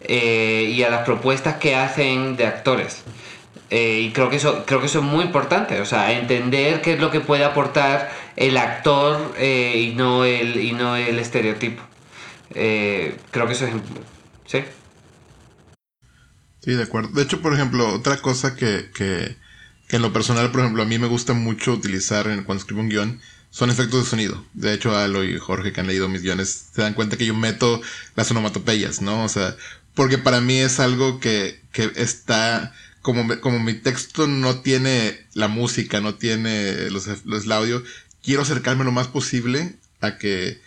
[0.03, 2.99] eh, y a las propuestas que hacen de actores.
[3.71, 6.95] Eh, y creo que eso creo que eso es muy importante, o sea, entender qué
[6.95, 11.83] es lo que puede aportar el actor eh, y no el y no el estereotipo.
[12.55, 13.75] Eh, creo que eso es
[14.47, 14.65] sí.
[16.61, 17.11] Sí, de acuerdo.
[17.11, 19.37] De hecho, por ejemplo, otra cosa que, que,
[19.89, 22.81] que en lo personal, por ejemplo, a mí me gusta mucho utilizar en, cuando escribo
[22.81, 24.45] un guion son efectos de sonido.
[24.55, 27.35] De hecho, Alo y Jorge, que han leído mis guiones, se dan cuenta que yo
[27.35, 27.81] meto
[28.15, 29.25] las onomatopeyas, ¿no?
[29.25, 29.57] O sea,
[29.95, 32.75] porque para mí es algo que, que está...
[33.07, 37.85] Como, me- como mi texto no tiene la música, no tiene los, los el audio,
[38.21, 40.61] quiero acercarme lo más posible a que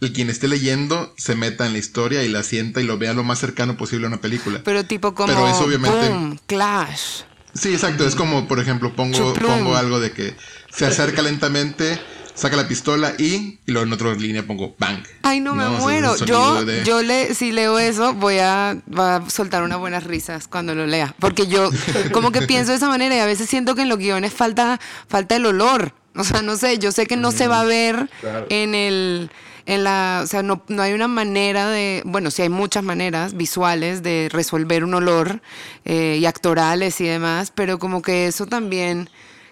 [0.00, 3.14] el quien esté leyendo se meta en la historia y la sienta y lo vea
[3.14, 4.60] lo más cercano posible a una película.
[4.64, 7.22] Pero tipo como Pero eso obviamente- boom, clash.
[7.54, 8.04] Sí, exacto.
[8.08, 9.48] Es como, por ejemplo, pongo, Chuplum.
[9.48, 10.34] pongo algo de que
[10.74, 11.96] se acerca lentamente,
[12.38, 13.24] saca la pistola y,
[13.66, 15.02] y luego en otra línea pongo bang.
[15.22, 16.16] Ay, no, me muero.
[16.24, 20.46] Yo, de- yo le, si leo eso, voy a, va a soltar unas buenas risas
[20.46, 21.14] cuando lo lea.
[21.18, 21.70] Porque yo
[22.12, 24.78] como que pienso de esa manera y a veces siento que en los guiones falta,
[25.08, 25.92] falta el olor.
[26.16, 28.46] O sea, no sé, yo sé que no se va a ver claro.
[28.50, 29.30] en el,
[29.66, 33.34] en la, o sea, no, no hay una manera de, bueno, sí hay muchas maneras
[33.36, 35.40] visuales de resolver un olor
[35.84, 39.08] eh, y actorales y demás, pero como que eso también,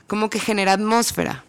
[0.08, 1.44] como que genera atmósfera.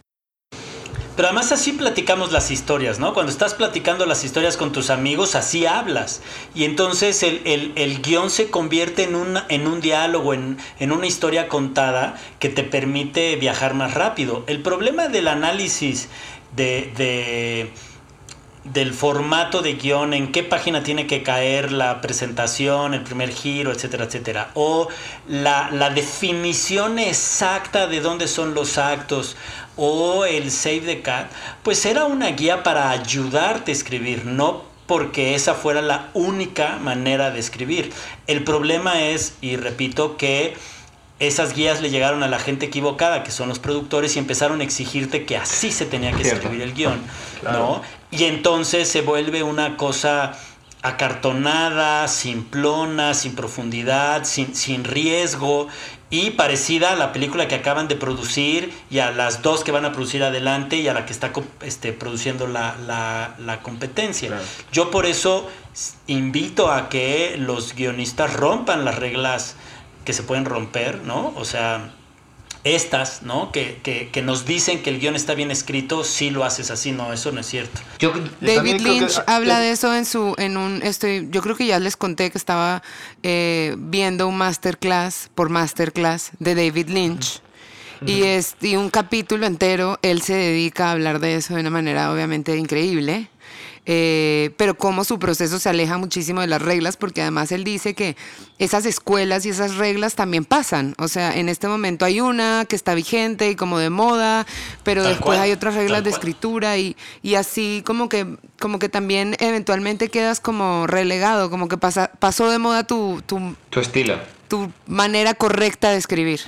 [1.18, 3.14] Pero además así platicamos las historias, ¿no?
[3.16, 6.22] Cuando estás platicando las historias con tus amigos, así hablas.
[6.54, 7.42] Y entonces el,
[7.76, 12.50] el- guion se convierte en, una, en un diálogo, en, en una historia contada que
[12.50, 14.44] te permite viajar más rápido.
[14.46, 16.08] El problema del análisis
[16.56, 17.72] de, de-
[18.64, 23.72] del formato de guion, en qué página tiene que caer la presentación, el primer giro,
[23.72, 24.52] etcétera, etcétera.
[24.54, 24.88] O
[25.28, 29.36] la, la definición exacta de dónde son los actos
[29.78, 31.32] o el save the cat,
[31.64, 37.30] pues era una guía para ayudarte a escribir, no porque esa fuera la única manera
[37.32, 37.92] de escribir.
[38.26, 40.56] El problema es, y repito, que
[41.20, 44.64] esas guías le llegaron a la gente equivocada, que son los productores, y empezaron a
[44.64, 47.02] exigirte que así se tenía que escribir el guion,
[47.44, 47.82] ¿no?
[48.12, 50.38] Y entonces se vuelve una cosa
[50.84, 55.68] acartonada, simplona, sin profundidad, sin, sin riesgo
[56.10, 59.84] y parecida a la película que acaban de producir y a las dos que van
[59.86, 64.30] a producir adelante y a la que está este, produciendo la, la- la competencia.
[64.30, 64.44] Claro.
[64.72, 65.50] Yo por eso
[66.08, 69.56] invito a que los guionistas rompan las reglas
[70.06, 71.34] que se pueden romper, ¿no?
[71.36, 71.92] O sea,
[72.76, 73.52] estas, ¿no?
[73.52, 76.92] Que, que- que nos dicen que el guion está bien escrito, si lo haces así,
[76.92, 77.80] no, eso no es cierto.
[78.00, 81.56] Yo David que- Lynch habla eh, de eso en su, en un, estoy, yo creo
[81.56, 82.82] que ya les conté que estaba
[83.24, 87.42] eh, viendo un masterclass por masterclass de David Lynch
[88.06, 91.72] Y, es, y un capítulo entero, él se dedica a hablar de eso de una
[91.72, 93.28] manera obviamente increíble.
[93.90, 97.94] Eh, pero cómo su proceso se aleja muchísimo de las reglas, porque además él dice
[97.96, 98.18] que
[98.60, 100.94] esas escuelas y esas reglas también pasan.
[100.98, 104.46] O sea, en este momento hay una que está vigente y como de moda,
[104.84, 106.20] pero Tal después cual, hay otras reglas de cual.
[106.20, 108.28] escritura y, y así como que,
[108.60, 113.56] como que también eventualmente quedas como relegado, como que pasa, pasó de moda tu, tu,
[113.70, 114.20] Tu estilo.
[114.50, 116.42] tu manera correcta de escribir.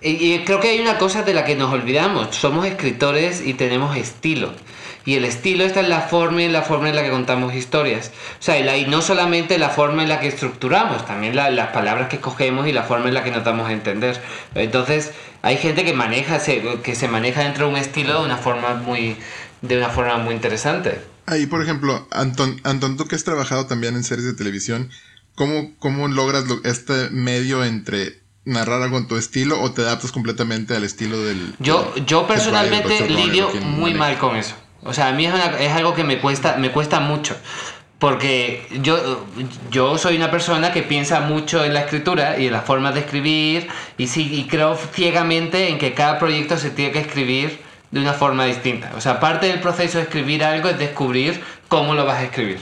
[0.00, 2.34] Y, y creo que hay una cosa de la que nos olvidamos.
[2.34, 4.52] Somos escritores y tenemos estilo.
[5.04, 8.10] Y el estilo está en la forma la forma en la que contamos historias.
[8.40, 11.50] O sea, y, la- y no solamente la forma en la que estructuramos, también la-
[11.50, 14.20] las palabras que escogemos y la forma en la que nos damos a entender.
[14.54, 15.10] Entonces,
[15.42, 18.74] hay gente que maneja, se- que se maneja dentro de un estilo de una forma
[18.74, 19.16] muy,
[19.60, 21.00] de una forma muy interesante.
[21.26, 24.90] Ahí, por ejemplo, Anton, Anton, tú que has trabajado también en series de televisión,
[25.34, 30.10] ¿cómo, cómo logras lo- este medio entre narrar algo en tu estilo o te adaptas
[30.10, 31.54] completamente al estilo del...
[31.60, 33.98] Yo, yo personalmente lidio muy maneje?
[33.98, 34.54] mal con eso.
[34.84, 37.36] O sea, a mí es, una- es algo que me cuesta, me cuesta mucho.
[37.98, 39.24] Porque yo,
[39.70, 43.00] yo soy una persona que piensa mucho en la escritura y en las formas de
[43.00, 47.60] escribir y, sí, y creo ciegamente en que cada proyecto se tiene que escribir
[47.92, 48.90] de una forma distinta.
[48.96, 52.58] O sea, parte del proceso de escribir algo es descubrir cómo lo vas a escribir.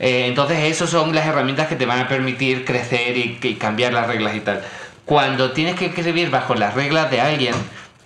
[0.00, 3.92] Eh, entonces, esas son las herramientas que te van a permitir crecer y, y cambiar
[3.92, 4.62] las reglas y tal.
[5.04, 7.54] Cuando tienes que escribir bajo las reglas de alguien,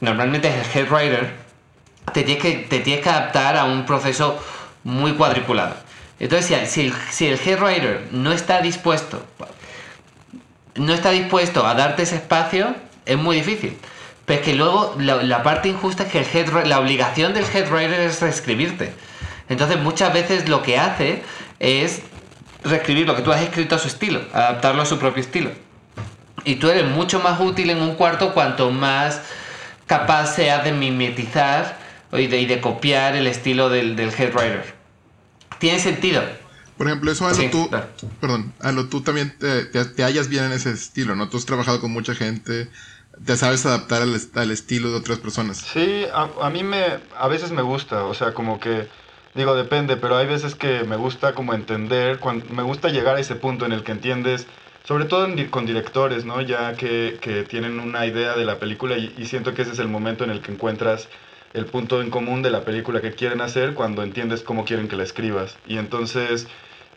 [0.00, 1.30] normalmente es el head writer,
[2.12, 4.42] te tienes que, te tienes que adaptar a un proceso
[4.84, 5.74] muy cuadriculado.
[6.18, 9.22] Entonces, si, el, si el head writer no está dispuesto,
[10.74, 13.76] no está dispuesto a darte ese espacio, es muy difícil.
[14.24, 17.70] Pero es que luego la, parte injusta es que el head, la obligación del head
[17.70, 18.92] writer es reescribirte.
[19.48, 21.22] Entonces, muchas veces lo que hace
[21.60, 22.02] es
[22.64, 25.50] reescribir lo que tú has escrito a su estilo, adaptarlo a su propio estilo.
[26.44, 29.20] Y tú eres mucho más útil en un cuarto cuanto más
[29.86, 31.78] capaz seas de mimetizar
[32.12, 34.74] y de, y de copiar el estilo del, del head writer.
[35.58, 36.22] Tiene sentido.
[36.76, 37.88] Por ejemplo, eso a lo Sí, tú, claro.
[38.20, 41.28] perdón, a lo tú también te, te, te hallas bien en ese estilo, ¿no?
[41.28, 42.68] Tú has trabajado con mucha gente,
[43.24, 45.56] te sabes adaptar al, est- al estilo de otras personas.
[45.58, 46.84] Sí, a, a mí me,
[47.16, 48.88] a veces me gusta, o sea, como que,
[49.34, 53.20] digo, depende, pero hay veces que me gusta como entender, cuan- me gusta llegar a
[53.20, 54.46] ese punto en el que entiendes,
[54.84, 56.42] sobre todo en con directores, ¿no?
[56.42, 59.78] Ya que, que tienen una idea de la película y, y siento que ese es
[59.78, 61.08] el momento en el que encuentras
[61.56, 64.96] el punto en común de la película que quieren hacer cuando entiendes cómo quieren que
[64.96, 65.58] la escribas.
[65.66, 66.48] Y entonces,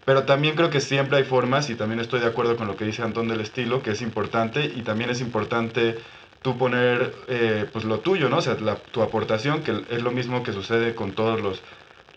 [0.05, 2.85] pero también creo que siempre hay formas y también estoy de acuerdo con lo que
[2.85, 5.97] dice Antón del estilo, que es importante y también es importante
[6.41, 8.37] tú poner eh, pues lo tuyo, ¿no?
[8.37, 11.61] O sea, la- tu aportación, que es lo mismo que sucede con todos los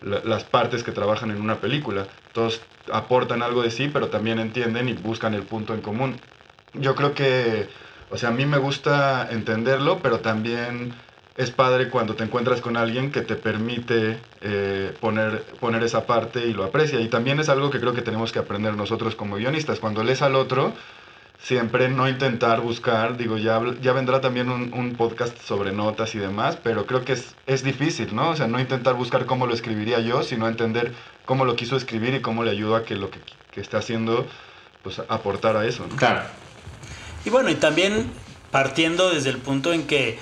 [0.01, 2.07] la- las partes que trabajan en una película.
[2.33, 6.19] Todos aportan algo de sí, pero también entienden y buscan el punto en común.
[6.73, 7.67] Yo creo que,
[8.09, 10.93] o sea, a mí me gusta entenderlo, pero también
[11.35, 16.45] es padre cuando te encuentras con alguien que te permite eh, poner, poner esa parte
[16.45, 16.99] y lo aprecia.
[17.01, 19.79] Y también es algo que creo que tenemos que aprender nosotros como guionistas.
[19.79, 20.73] Cuando lees al otro,
[21.41, 26.19] siempre no intentar buscar, digo, ya, ya vendrá también un, un podcast sobre notas y
[26.19, 28.29] demás, pero creo que es, es difícil, ¿no?
[28.29, 30.93] O sea, no intentar buscar cómo lo escribiría yo, sino entender
[31.25, 33.19] cómo lo quiso escribir y cómo le ayudó a que lo que,
[33.51, 34.27] que está haciendo,
[34.83, 35.95] pues aportar a eso, ¿no?
[35.95, 36.21] Claro.
[37.25, 38.11] Y bueno, y también
[38.51, 40.19] partiendo desde el punto en que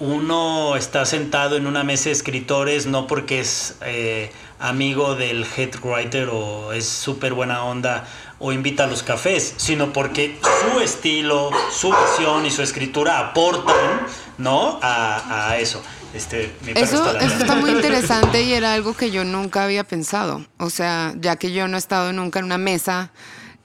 [0.00, 5.70] uno está sentado en una mesa de escritores no porque es eh, amigo del head
[5.82, 8.06] writer o es súper buena onda
[8.38, 14.06] o invita a los cafés, sino porque su estilo, su visión y su escritura aportan,
[14.38, 14.78] ¿no?
[14.82, 15.82] A, a eso.
[16.12, 17.44] Este, mi perro Eso, está eso ladrando.
[17.44, 20.44] está muy interesante y era algo que yo nunca había pensado.
[20.58, 23.12] O sea, ya que yo no he estado nunca en una mesa,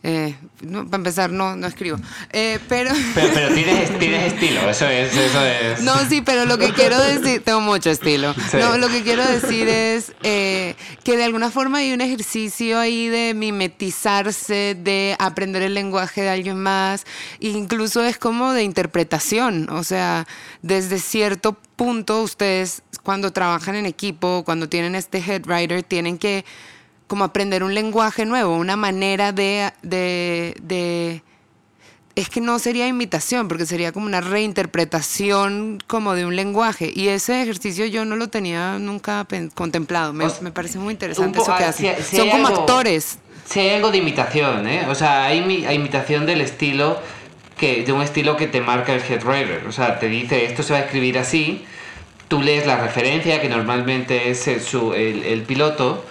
[0.02, 1.98] eh, no, para empezar, no, no escribo.
[2.32, 2.92] Eh, pero.
[3.14, 5.82] Pero, pero tienes, tienes estilo, eso es, eso es.
[5.82, 8.34] No, sí, pero lo que quiero decir, tengo mucho estilo.
[8.34, 8.58] Sí.
[8.58, 13.10] No, lo que quiero decir es eh, que de alguna forma hay un ejercicio ahí
[13.10, 17.06] de mimetizarse, de aprender el lenguaje de alguien más,
[17.42, 19.70] incluso es como de interpretación.
[19.70, 20.28] O sea,
[20.62, 26.46] desde cierto punto, ustedes cuando trabajan en equipo, cuando tienen este head writer, tienen que
[27.10, 31.22] como aprender un lenguaje nuevo, una manera de, de, de
[32.16, 36.92] es que no sería imitación, porque sería como una reinterpretación como de un lenguaje.
[36.94, 40.14] Y ese ejercicio yo no lo tenía nunca contemplado.
[40.14, 41.96] Me, O sea, me parece muy interesante eso que hacen.
[41.98, 43.20] si- si Son como algo- actores.
[43.46, 44.86] Sí hay algo de imitación, ¿eh?
[44.90, 47.00] O sea, hay, hay imitación del estilo,
[47.58, 49.66] que, de un estilo que te marca el head writer.
[49.68, 51.66] O sea, te dice, esto se va a escribir así,
[52.28, 56.06] tú lees la referencia, que normalmente es el, su- el, el piloto,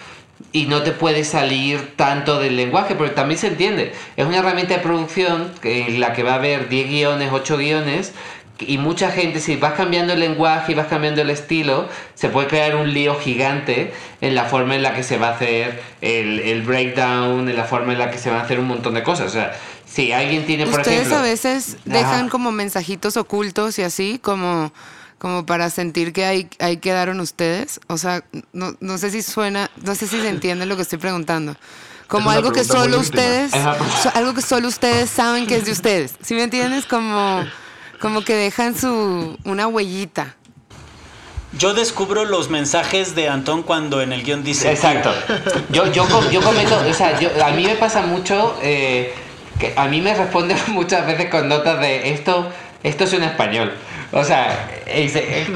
[0.53, 3.93] y no te puede salir tanto del lenguaje, porque también se entiende.
[4.17, 7.57] Es una herramienta de producción que- en la que va a haber 10 guiones, 8
[7.59, 8.13] guiones,
[8.61, 12.49] y mucha gente, si vas cambiando el lenguaje y vas cambiando el estilo, se puede
[12.49, 16.41] crear un lío gigante en la forma en la que se va a hacer el,
[16.41, 19.05] el breakdown, en la forma en la que se van a hacer un montón de
[19.05, 19.27] cosas.
[19.29, 21.19] O sea, si alguien tiene, por Ustedes ejemplo...
[21.19, 24.73] a veces dejan como mensajitos ocultos y así, como,
[25.19, 27.81] como para sentir que ahí, ahí quedaron ustedes.
[27.89, 30.99] O sea, no, no sé si suena, no sé si se entiende lo que estoy
[30.99, 31.57] preguntando.
[32.07, 33.53] Como algo que solo ustedes,
[34.15, 36.15] algo que solo ustedes saben que es de ustedes.
[36.23, 36.87] ¿Sí me entiendes?
[36.87, 37.45] Como,
[38.01, 40.35] como que dejan su, una huellita.
[41.53, 44.71] Yo descubro los mensajes de Antón cuando en el guion dice.
[44.71, 45.13] Exacto.
[45.71, 49.15] Yo, yo, yo comento, o sea, yo, a mí me pasa mucho eh,
[49.59, 52.51] que a mí me responden muchas veces con notas de esto,
[52.83, 53.73] esto es en español.
[54.13, 55.47] O sea, y, se- eh,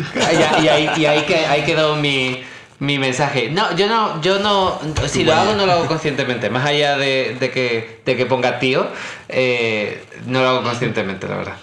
[0.62, 2.42] y ahí, y ahí que- ahí quedó mi,
[2.80, 3.48] mi mensaje.
[3.50, 4.78] No, yo no, yo no,
[5.08, 6.50] si lo hago no lo hago conscientemente.
[6.50, 8.86] Más allá de, de que, de que ponga tío,
[9.28, 11.56] eh, no lo hago conscientemente, la verdad.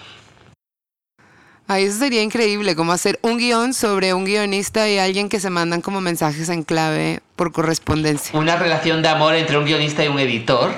[1.68, 5.50] Ay, eso sería increíble, como hacer un guion sobre un guionista y alguien que se
[5.50, 8.36] mandan como mensajes en clave por correspondencia.
[8.36, 10.72] Una relación de amor entre un guionista y un editor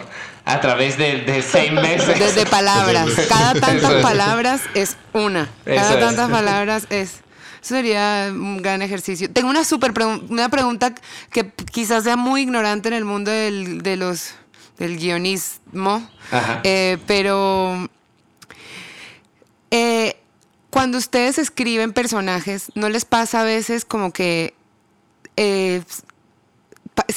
[0.45, 2.18] a través de, de seis meses.
[2.18, 3.11] Desde palabras.
[3.28, 4.03] Cada tantas es.
[4.03, 5.43] palabras es una.
[5.64, 6.01] Eso Cada es.
[6.01, 7.11] tantas palabras es.
[7.62, 9.30] Eso sería un gran ejercicio.
[9.30, 10.93] Tengo una super pregun- una pregunta
[11.30, 14.30] que quizás sea muy ignorante en el mundo del, de los,
[14.78, 16.61] del guionismo, Ajá.
[16.64, 17.88] eh, pero
[19.70, 20.16] eh,
[20.70, 24.55] cuando ustedes escriben personajes, ¿no les pasa a veces como que
[25.36, 25.82] eh,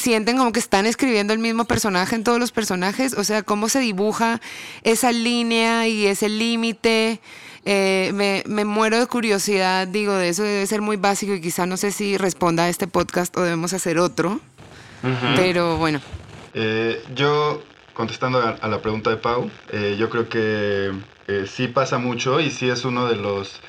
[0.05, 3.15] sienten como que están escribiendo el mismo personaje en todos los personajes?
[3.15, 4.39] O sea, ¿cómo se dibuja
[4.83, 7.19] esa línea y ese límite?
[7.65, 11.65] Eh, me, me muero de curiosidad, digo, de eso debe ser muy básico y quizá
[11.65, 14.39] no sé si responda a este podcast o debemos hacer otro,
[15.35, 15.99] pero bueno.
[16.53, 17.63] Eh, yo,
[17.95, 20.91] contestando a, a la pregunta de Pau, eh, yo creo que
[21.27, 23.59] eh, sí pasa mucho y sí es uno de los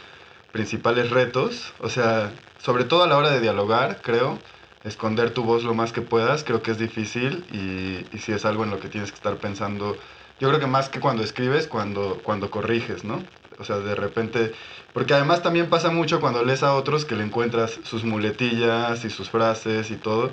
[0.52, 1.72] principales retos.
[1.80, 2.30] O sea,
[2.62, 4.38] sobre todo a la hora de dialogar, creo,
[4.86, 8.64] esconder tu voz lo más que puedas, creo que es difícil y, sí es algo
[8.64, 9.98] en lo que tienes que estar pensando.
[10.40, 13.22] Yo creo que más que cuando escribes, cuando, cuando corriges, ¿no?
[13.58, 14.52] O sea, de repente,
[14.92, 19.10] porque además también pasa mucho cuando lees a otros que le encuentras sus muletillas y
[19.10, 20.30] sus frases y todo.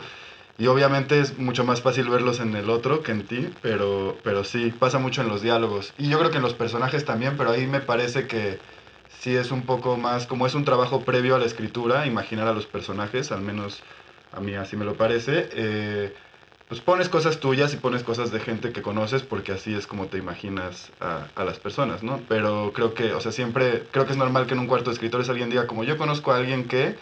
[0.57, 4.43] Y obviamente es mucho más fácil verlos en el otro que en ti, pero, pero
[4.43, 5.93] sí, pasa mucho en los diálogos.
[5.97, 8.59] Y yo creo que en los personajes también, pero ahí me parece que
[9.07, 12.53] sí es un poco más, como es un trabajo previo a la escritura, imaginar a
[12.53, 13.81] los personajes, al menos
[14.35, 15.49] a mí así me lo parece.
[15.53, 16.15] eh,
[16.69, 20.07] pues pones cosas tuyas y pones cosas de gente que conoces porque así es como
[20.07, 22.19] te imaginas a, a las personas, ¿no?
[22.27, 24.95] Pero creo que, o sea, siempre, creo que es normal que en un cuarto de
[24.95, 26.97] escritores alguien diga como yo conozco a alguien que...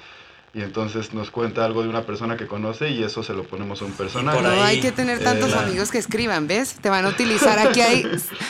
[0.53, 3.82] Y entonces nos cuenta algo de una persona que conoce y eso se lo ponemos
[3.82, 4.41] a un personaje.
[4.41, 6.75] No hay que tener tantos eh, amigos que escriban, ¿ves?
[6.82, 7.57] Te van a utilizar.
[7.65, 8.05] Aquí hay,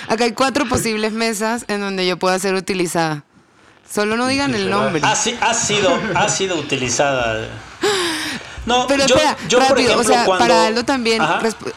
[0.07, 3.23] acá hay cuatro posibles mesas en donde yo pueda ser utilizada.
[3.87, 4.99] Solo no digan el nombre.
[5.03, 7.47] Ha, ha sido, ha sido utilizada.
[8.65, 11.21] No, Pero yo, espera, yo, por rápido, ejemplo, o sea, cuando- para Aldo también,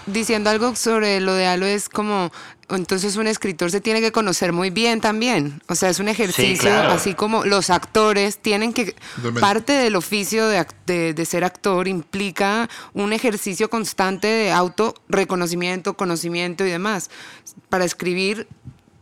[0.06, 2.30] diciendo algo sobre lo de Aldo es como,
[2.68, 5.62] entonces un escritor se tiene que conocer muy bien también.
[5.68, 6.92] O sea, es un ejercicio, claro.
[6.92, 8.94] así como los actores tienen que,
[9.40, 14.94] parte del oficio de, ac- de, de ser actor implica un ejercicio constante de auto
[15.08, 17.08] reconocimiento, conocimiento y demás.
[17.70, 18.46] Para escribir,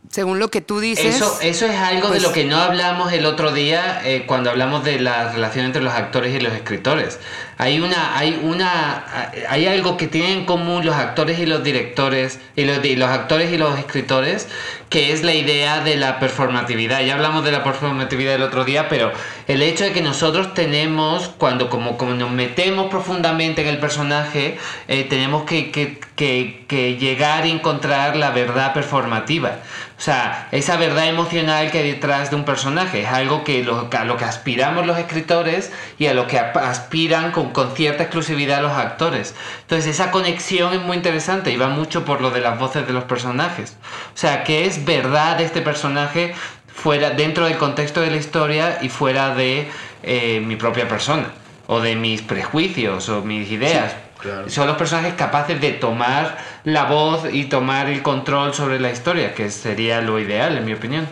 [0.09, 1.15] según lo que tú dices.
[1.15, 4.51] Eso, eso es algo pues- de lo que no hablamos el otro día eh, cuando
[4.51, 7.19] hablamos de la relación entre los actores y los escritores.
[7.63, 9.05] Hay una, hay una,
[9.47, 13.09] hay algo que tienen en común los actores y los directores y los, y los
[13.09, 14.49] actores y los escritores,
[14.89, 16.99] que es la idea de la performatividad.
[17.05, 19.13] Ya hablamos de la performatividad el otro día, pero
[19.47, 24.57] el hecho de que nosotros tenemos, cuando como, como nos metemos profundamente en el personaje,
[24.89, 29.59] eh, tenemos que, que, que, que llegar y encontrar la verdad performativa.
[29.97, 33.87] O sea, esa verdad emocional que hay detrás de un personaje es algo que lo-
[33.97, 38.61] a lo que aspiramos los escritores y a lo que aspiran con, con cierta exclusividad
[38.61, 39.33] los actores.
[39.61, 42.93] Entonces esa conexión es muy interesante y va mucho por lo de las voces de
[42.93, 43.77] los personajes.
[44.13, 46.33] O sea, que es verdad este personaje
[46.73, 49.69] fuera dentro del contexto de la historia y fuera de
[50.03, 51.27] eh, mi propia persona
[51.67, 53.93] o de mis prejuicios o mis ideas.
[54.19, 54.49] claro.
[54.49, 59.33] Son los personajes capaces de tomar la voz y tomar el control sobre la historia,
[59.33, 61.07] que sería lo ideal, en mi opinión.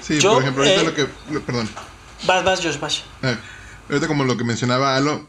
[0.00, 1.06] Sí, Yo, por ejemplo, ahorita eh, lo que.
[1.30, 1.68] lo- Perdón.
[2.24, 3.02] Vas, vas, Josh, vas.
[3.22, 3.34] Ah,
[3.88, 5.28] ahorita como lo que mencionaba Alo,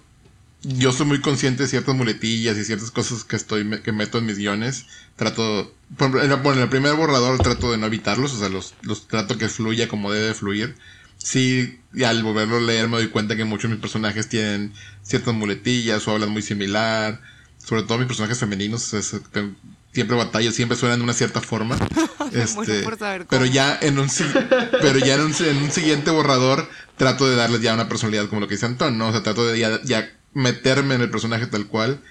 [0.64, 4.26] yo soy muy consciente de ciertas muletillas y ciertas cosas que estoy que meto en
[4.26, 4.86] mis guiones.
[5.16, 9.38] Trato, bueno, en el primer borrador trato de no evitarlos, o sea, los, los trato
[9.38, 10.76] que fluya como debe fluir.
[11.18, 14.74] Sí, y al volverlo a leer me doy cuenta que muchos de mis personajes tienen
[15.04, 17.22] ciertas muletillas o hablan muy similar.
[17.58, 19.16] Sobre todo mis personajes femeninos es-
[19.96, 21.78] siempre batallo, siempre suenan de una cierta forma.
[22.34, 24.10] este, por saber pero ya en un
[24.82, 28.42] pero ya en un, en un siguiente borrador trato de darles ya una personalidad como
[28.42, 29.08] lo que dice Antón, ¿no?
[29.08, 32.02] O sea, trato de ya, ya meterme en el personaje tal cual.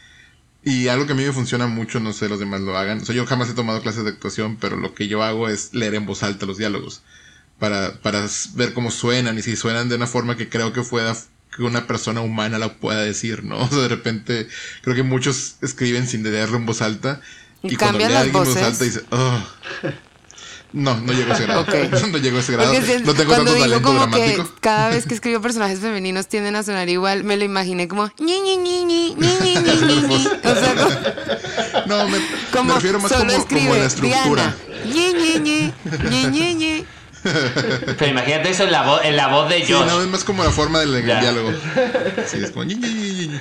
[0.64, 3.03] Y algo que a mí me funciona mucho, no sé los demás lo hagan.
[3.03, 5.74] O sea, yo jamás he tomado clases de actuación, pero lo que yo hago es
[5.74, 7.03] leer en voz alta los diálogos.
[7.59, 11.14] Para, para ver cómo suenan y si suenan de una forma que creo que pueda
[11.55, 13.59] que una persona humana la pueda decir, ¿no?
[13.62, 14.49] O sea, de repente
[14.82, 17.20] creo que muchos escriben sin leerlo en voz alta.
[17.65, 18.55] Y, y cambian las voces.
[18.55, 19.39] Salta y dice, oh.
[20.75, 21.61] No, no llegó a ese grado.
[21.62, 21.89] Okay.
[22.11, 22.75] no llegó a ese grado.
[22.75, 24.45] Si no tengo cuando tanto digo talento como dramático.
[24.45, 28.11] Que cada vez que escribo personajes femeninos tienden a sonar igual, me lo imaginé como
[28.19, 32.19] ñi, ñi, ñi, ñi, ñi, ñi, ñi, O sea, como, no, me,
[32.53, 34.57] como me refiero más solo como, escribe, como la estructura.
[34.85, 35.73] ñi, ñi, ñi,
[36.11, 36.87] ñi, ñi, ñi.
[37.23, 39.69] Pero imagínate eso en la, voz, en la voz de Josh.
[39.69, 41.53] Sí, no, es más como la forma del, del diálogo.
[42.27, 43.39] Sí, es como ñi, ñi, ñi, ñi.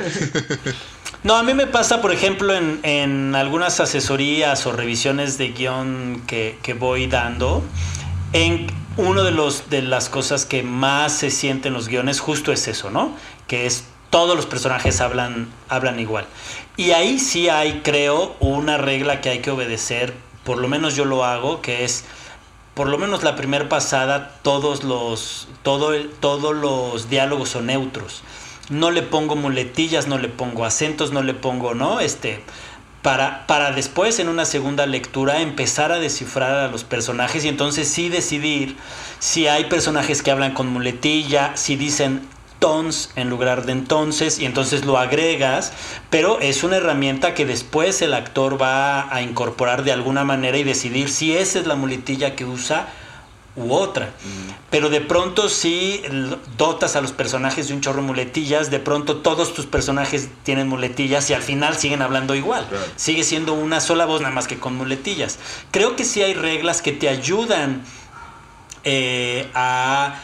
[1.24, 6.22] No, a mí me pasa, por ejemplo, en, en algunas asesorías o revisiones de guion
[6.28, 7.64] que, que voy dando,
[8.34, 8.68] en
[8.98, 12.68] uno de los de las cosas que más se siente en los guiones justo es
[12.68, 13.16] eso, ¿no?
[13.48, 16.26] Que es todos los personajes hablan, hablan igual.
[16.76, 20.14] Y ahí sí hay, creo, una regla que hay que obedecer,
[20.44, 22.04] por lo menos yo lo hago, que es
[22.74, 28.24] por lo menos la primera pasada, todos los, todo todos los diálogos son neutros.
[28.70, 32.00] No le pongo muletillas, no le pongo acentos, no le pongo, ¿no?
[32.00, 32.42] Este,
[33.02, 37.88] para, para después en una segunda lectura empezar a descifrar a los personajes y entonces
[37.90, 38.78] sí decidir
[39.20, 42.28] si hay personajes que hablan con muletilla, si dicen
[42.60, 45.74] tons en lugar de entonces y entonces lo agregas,
[46.10, 50.64] pero es una herramienta que después el actor va a incorporar de alguna manera y
[50.64, 52.88] decidir si esa es la muletilla que usa
[53.56, 54.12] u otra.
[54.70, 56.02] Pero de pronto si
[56.58, 60.68] dotas a los personajes de un chorro de muletillas, de pronto todos tus personajes tienen
[60.68, 62.68] muletillas y al final siguen hablando igual.
[62.68, 62.86] Claro.
[62.96, 65.38] Sigue siendo una sola voz nada más que con muletillas.
[65.72, 67.84] Creo que sí hay reglas que te ayudan
[68.84, 70.16] eh, a,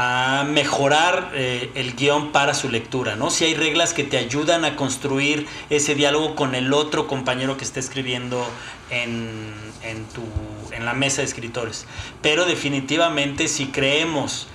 [0.00, 3.30] a mejorar eh, el guion para su lectura, ¿no?
[3.30, 7.64] Si hay reglas que te ayudan a construir ese diálogo con el otro compañero que
[7.64, 8.46] está escribiendo
[8.90, 10.22] en, en, tu,
[10.70, 11.84] en la mesa de escritores.
[12.22, 14.46] Pero definitivamente si creemos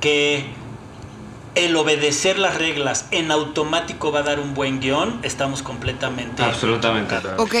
[0.00, 0.46] que
[1.54, 6.42] el obedecer las reglas en automático va a dar un buen guion, estamos completamente...
[6.42, 7.14] Absolutamente.
[7.36, 7.54] Ok,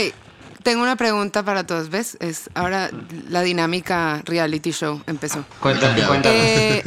[0.64, 2.16] tengo una pregunta para todos, ¿ves?
[2.18, 2.90] Es ahora
[3.28, 5.44] la dinámica reality show empezó.
[5.60, 6.82] Cuéntame, cuéntame.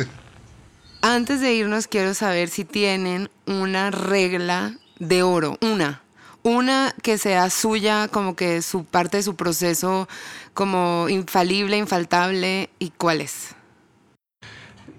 [1.03, 6.03] Antes de irnos, quiero saber si tienen una regla de oro, una.
[6.43, 10.07] Una que sea suya, como que su parte de su proceso,
[10.53, 13.55] como infalible, infaltable, y cuál es.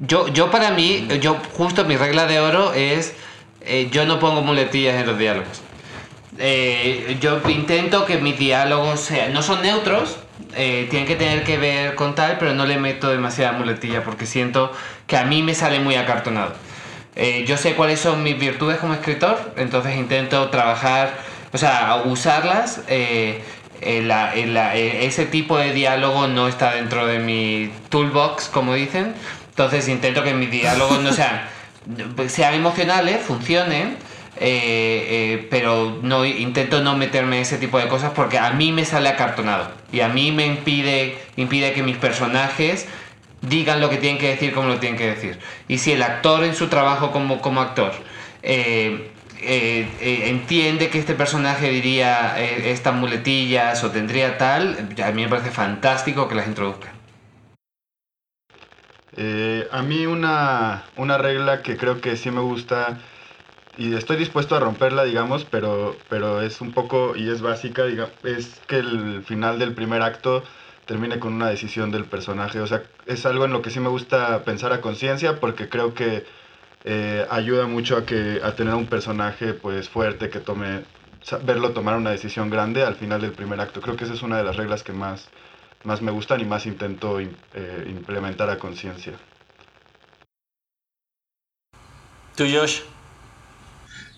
[0.00, 3.12] Yo, yo para mí, yo justo mi regla de oro es,
[3.60, 5.62] eh, yo no pongo muletillas en los diálogos.
[6.38, 10.16] Eh, yo intento que mis diálogos sean, no son neutros,
[10.54, 14.26] eh, tienen que tener que ver con tal, pero no le meto demasiada muletilla porque
[14.26, 14.72] siento
[15.06, 16.52] que a mí me sale muy acartonado.
[17.16, 21.12] Eh, yo sé cuáles son mis virtudes como escritor, entonces intento trabajar,
[21.52, 22.80] o sea, usarlas.
[22.88, 23.42] eh,
[23.84, 29.14] la- eh, ese tipo de diálogo no está dentro de mi toolbox, como dicen.
[29.50, 31.42] Entonces intento que mis diálogos no sean,
[32.28, 33.96] sean emocionales, funcionen,
[34.44, 38.72] eh, eh, pero no intento no meterme en ese tipo de cosas porque a mí
[38.72, 42.88] me sale acartonado y a mí me impide, impide que mis personajes
[43.40, 45.38] digan lo que tienen que decir como lo tienen que decir.
[45.68, 47.92] Y si el actor en su trabajo como, como actor
[48.42, 55.52] eh, entiende que este personaje diría estas muletillas o tendría tal, a mí me parece
[55.52, 56.94] fantástico que las introduzcan.
[59.70, 62.98] A mí una, una regla que creo que sí me gusta
[63.78, 68.10] y estoy dispuesto a romperla, digamos, pero, pero es un poco y es básica, diga-
[68.22, 70.42] es que el final del primer acto
[70.86, 72.60] termine con una decisión del personaje.
[72.60, 75.94] O sea, es algo en lo que sí me gusta pensar a conciencia porque creo
[75.94, 76.24] que
[76.84, 80.84] eh, ayuda mucho a, que, a tener un personaje pues fuerte que tome,
[81.44, 83.80] verlo tomar una decisión grande al final del primer acto.
[83.80, 85.28] Creo que esa es una de las reglas que más,
[85.84, 89.14] más me gustan y más intento eh, implementar a conciencia.
[92.36, 92.91] ¿Tú?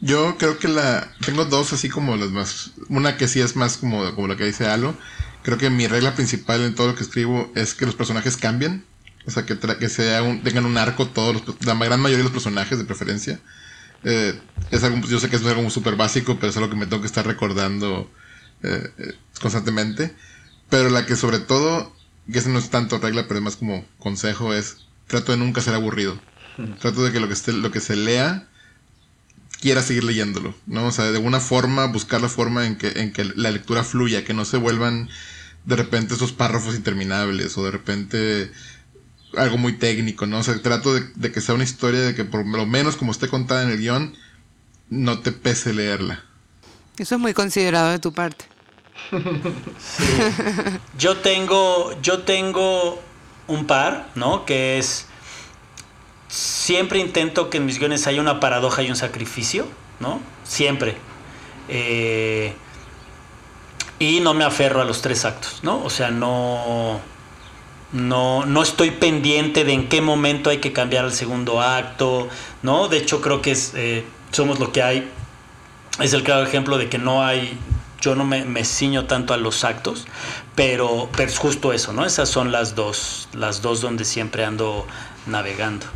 [0.05, 1.09] Yo creo que la.
[1.25, 2.73] Tengo dos así como las más.
[2.89, 4.95] Una que sí es más como, como lo que dice Alo.
[5.43, 8.85] Creo que mi regla principal en todo lo que escribo es que los personajes cambien.
[9.27, 12.19] O sea, que, tra- que sea un- tengan un arco todos los, la gran mayoría
[12.19, 13.41] de los personajes de preferencia.
[14.05, 14.39] Eh,
[14.71, 17.01] es algo, yo sé que es algo súper básico, pero es algo que me tengo
[17.03, 18.11] que estar recordando
[18.63, 20.15] eh, eh, constantemente.
[20.69, 21.97] Pero la que sobre todo,
[22.31, 25.63] que esa no es tanto regla, pero es más como consejo, es trato de nunca
[25.63, 26.21] ser aburrido.
[26.81, 28.49] Trato de que lo que, esté, lo que se lea
[29.65, 30.89] quieras seguir leyéndolo, ¿no?
[30.89, 34.23] O sea, de alguna forma buscar la forma en que, en que la lectura fluya,
[34.23, 35.09] que no se vuelvan
[35.65, 38.53] de repente esos párrafos interminables o de repente
[39.35, 40.41] algo muy técnico, ¿no?
[40.41, 43.29] O sea, trato de, que sea una historia de que por lo menos como esté
[43.29, 44.15] contada en el guion,
[44.91, 46.23] no te pese leerla.
[46.99, 48.45] Eso es muy considerado de tu parte.
[50.99, 53.03] Yo tengo, yo tengo
[53.47, 54.45] un par, ¿no?
[54.45, 55.07] Que es
[56.35, 59.69] siempre intento que en mis guiones haya una paradoja y un sacrificio,
[60.01, 60.21] ¿no?
[60.43, 60.97] Siempre.
[61.69, 62.53] Eh,
[64.01, 65.83] y no me aferro a los tres actos, ¿no?
[65.85, 67.01] O sea, no,
[67.93, 72.29] no, no estoy pendiente de en qué momento hay que cambiar al segundo acto,
[72.63, 72.89] ¿no?
[72.89, 75.09] De hecho, creo que es, eh, somos lo que hay.
[76.01, 77.57] Es el claro ejemplo de que no hay,
[78.01, 80.07] yo no me, me ciño tanto a los actos,
[80.57, 82.05] pero, pero es justo eso, ¿no?
[82.05, 84.85] Esas son las dos, las dos donde siempre ando
[85.27, 85.87] navegando.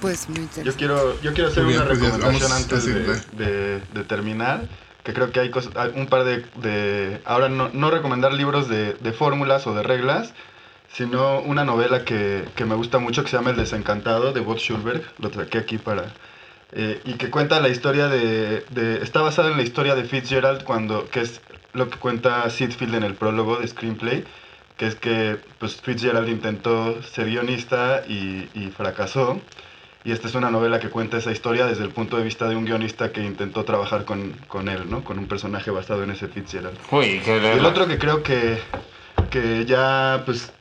[0.00, 0.70] Pues muy interesante.
[0.70, 4.62] Yo quiero, yo quiero hacer una pues recomendación antes de, de, terminar.
[5.02, 9.12] Que creo que hay, cosas, un par de, Ahora no, no recomendar libros de, de
[9.12, 10.34] fórmulas o de reglas,
[10.92, 14.58] sino una novela que, que, me gusta mucho que se llama El Desencantado de Bob
[14.58, 15.02] Schulberg.
[15.18, 16.12] Lo traqué aquí para.
[16.72, 20.64] Eh, y que cuenta la historia de, de, Está basado en la historia de Fitzgerald,
[20.64, 21.40] cuando, que es
[21.72, 24.24] lo que cuenta Sidfield en el prólogo de Screenplay
[24.76, 29.40] que es que pues, Fitzgerald intentó ser guionista y, y, fracasó.
[30.04, 32.54] Y esta es una novela que cuenta esa historia desde el punto de vista de
[32.54, 35.02] un guionista que intentó trabajar con, con él, ¿no?
[35.02, 36.78] Con un personaje basado en ese Fitzgerald.
[36.92, 38.58] Uy, qué y el otro que creo que,
[39.30, 40.52] que ya, pues,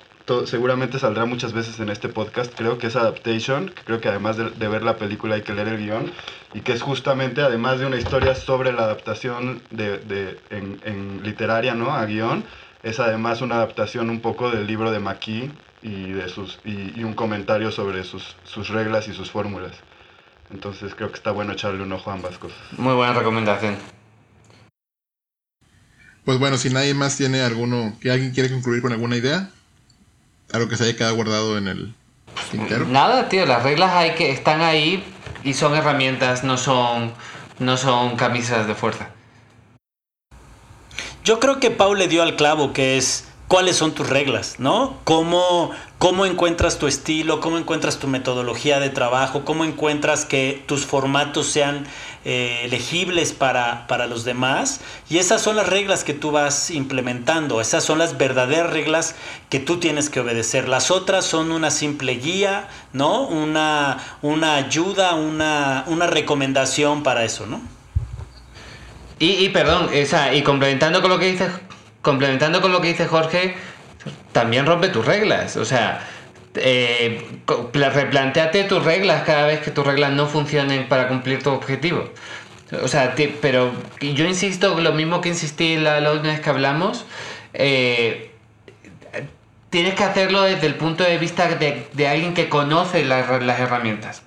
[0.46, 4.38] seguramente saldrá muchas veces en este podcast, creo que es Adaptation, que creo que además
[4.38, 6.12] de, de, ver la película hay que leer el guion,
[6.56, 11.22] y que es justamente, además de una historia sobre la adaptación de, de en, en
[11.24, 11.92] literaria, ¿no?
[11.92, 12.44] A guion,
[12.86, 15.50] es además una adaptación un poco del libro de Maquis
[15.82, 19.74] y, de sus, y, un comentario sobre sus, sus reglas y sus fórmulas.
[20.52, 22.60] Entonces creo que está bueno echarle un ojo a ambas cosas.
[22.78, 23.76] Muy buena recomendación.
[26.26, 29.50] Pues bueno, si nadie más tiene alguno, que alguien quiere concluir con alguna idea,
[30.54, 31.96] algo que se haya quedado guardado en el
[32.52, 32.86] tintero.
[32.86, 35.04] Nada, tío, las reglas hay que están ahí
[35.44, 37.14] y son herramientas, no son
[37.58, 39.10] no son camisas de fuerza.
[41.26, 45.00] Yo creo que Paul le dio al clavo, que es cuáles son tus reglas, ¿no?
[45.06, 50.86] ¿Cómo, cómo encuentras tu estilo, cómo encuentras tu metodología de trabajo, cómo encuentras que tus
[50.86, 51.88] formatos sean
[52.26, 54.82] eh, legibles para, para, los demás.
[55.10, 59.16] Y esas son las reglas que tú vas implementando, esas son las verdaderas reglas
[59.50, 60.70] que tú tienes que obedecer.
[60.70, 63.22] Las otras son una simple guía, ¿no?
[63.22, 67.75] Una, una ayuda, una, una recomendación para eso, ¿no?
[69.20, 69.90] Y, perdón,
[70.34, 71.48] y complementando con lo que dice,
[72.02, 73.56] complementando con lo que dice Jorge,
[74.34, 75.56] también rompe tus reglas.
[75.56, 76.06] O sea,
[76.56, 77.26] eh,
[77.74, 82.10] replanteate tus reglas cada vez que tus reglas no funcionen para cumplir tu objetivo.
[82.84, 87.06] O sea, pero yo insisto, lo mismo que insistí la, la última vez que hablamos,
[87.54, 88.32] eh,
[89.70, 94.24] tienes que hacerlo desde el punto de vista de, alguien que conoce las herramientas.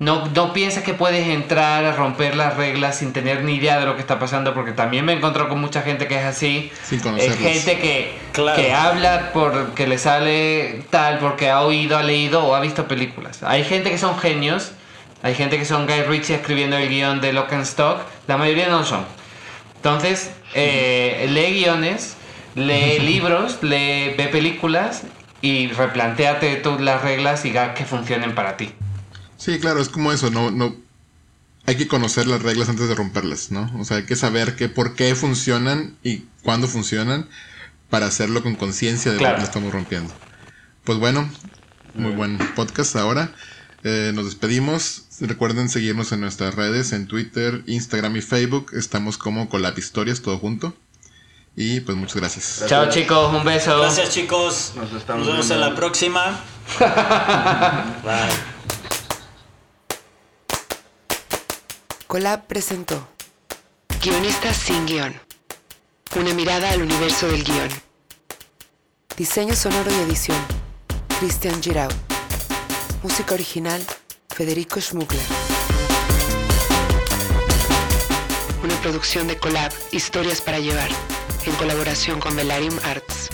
[0.00, 3.84] No, no pienses que puedes entrar a romper las reglas sin tener ni idea de
[3.84, 6.72] lo que está pasando, porque también me encuentro con mucha gente que es así.
[6.82, 12.42] Sin es gente que, que habla porque le sale tal, porque ha oído, ha leído
[12.46, 13.42] o ha visto películas.
[13.42, 14.72] Hay gente que son genios,
[15.22, 18.70] hay gente que son Guy Ritchie escribiendo el guion de Lock and Stock, la mayoría
[18.70, 19.04] no son.
[19.76, 22.16] Entonces, eh, lee guiones,
[22.54, 25.02] lee libros, lee, ve películas
[25.42, 28.72] y replanteate todas las reglas y que funcionen para ti.
[29.40, 30.76] Sí, claro, es como eso, no, no,
[31.66, 33.70] hay que conocer las reglas antes de romperlas, ¿no?
[33.78, 37.26] O sea, hay que saber que por qué funcionan y cuándo funcionan
[37.88, 40.12] para hacerlo con conciencia de lo que estamos rompiendo.
[40.84, 41.28] Pues bueno,
[41.94, 43.32] muy buen podcast ahora.
[43.82, 45.04] Eh, nos despedimos.
[45.20, 48.72] Recuerden seguirnos en nuestras redes, en Twitter, Instagram y Facebook.
[48.74, 50.74] Estamos como Colab Historias, todo junto.
[51.56, 52.58] Y pues muchas gracias.
[52.58, 52.68] gracias.
[52.68, 53.78] Chao chicos, un beso.
[53.78, 54.72] Gracias chicos.
[54.76, 56.40] Nos, nos vemos en la próxima.
[56.78, 58.59] Bye.
[62.10, 63.06] Colab presentó
[64.02, 65.14] Guionistas sin guion.
[66.16, 67.68] Una mirada al universo del guion.
[69.16, 70.36] Diseño sonoro y edición.
[71.20, 71.92] Christian Giraud.
[73.04, 73.80] Música original.
[74.28, 75.22] Federico Schmuckler.
[78.64, 80.90] Una producción de Colab Historias para llevar.
[81.46, 83.30] En colaboración con Velarium Arts.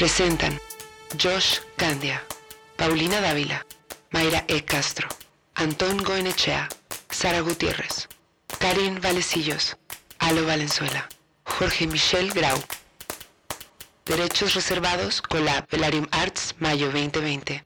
[0.00, 0.58] Presentan
[1.22, 2.24] Josh Candia,
[2.76, 3.66] Paulina Dávila,
[4.12, 4.62] Mayra E.
[4.64, 5.06] Castro,
[5.54, 6.70] Antón Goenechea,
[7.10, 8.08] Sara Gutiérrez,
[8.58, 9.76] Karin Valecillos,
[10.18, 11.06] Alo Valenzuela.
[11.44, 12.58] Jorge Michel Grau.
[14.06, 17.62] Derechos reservados con la Velarium Arts Mayo 2020.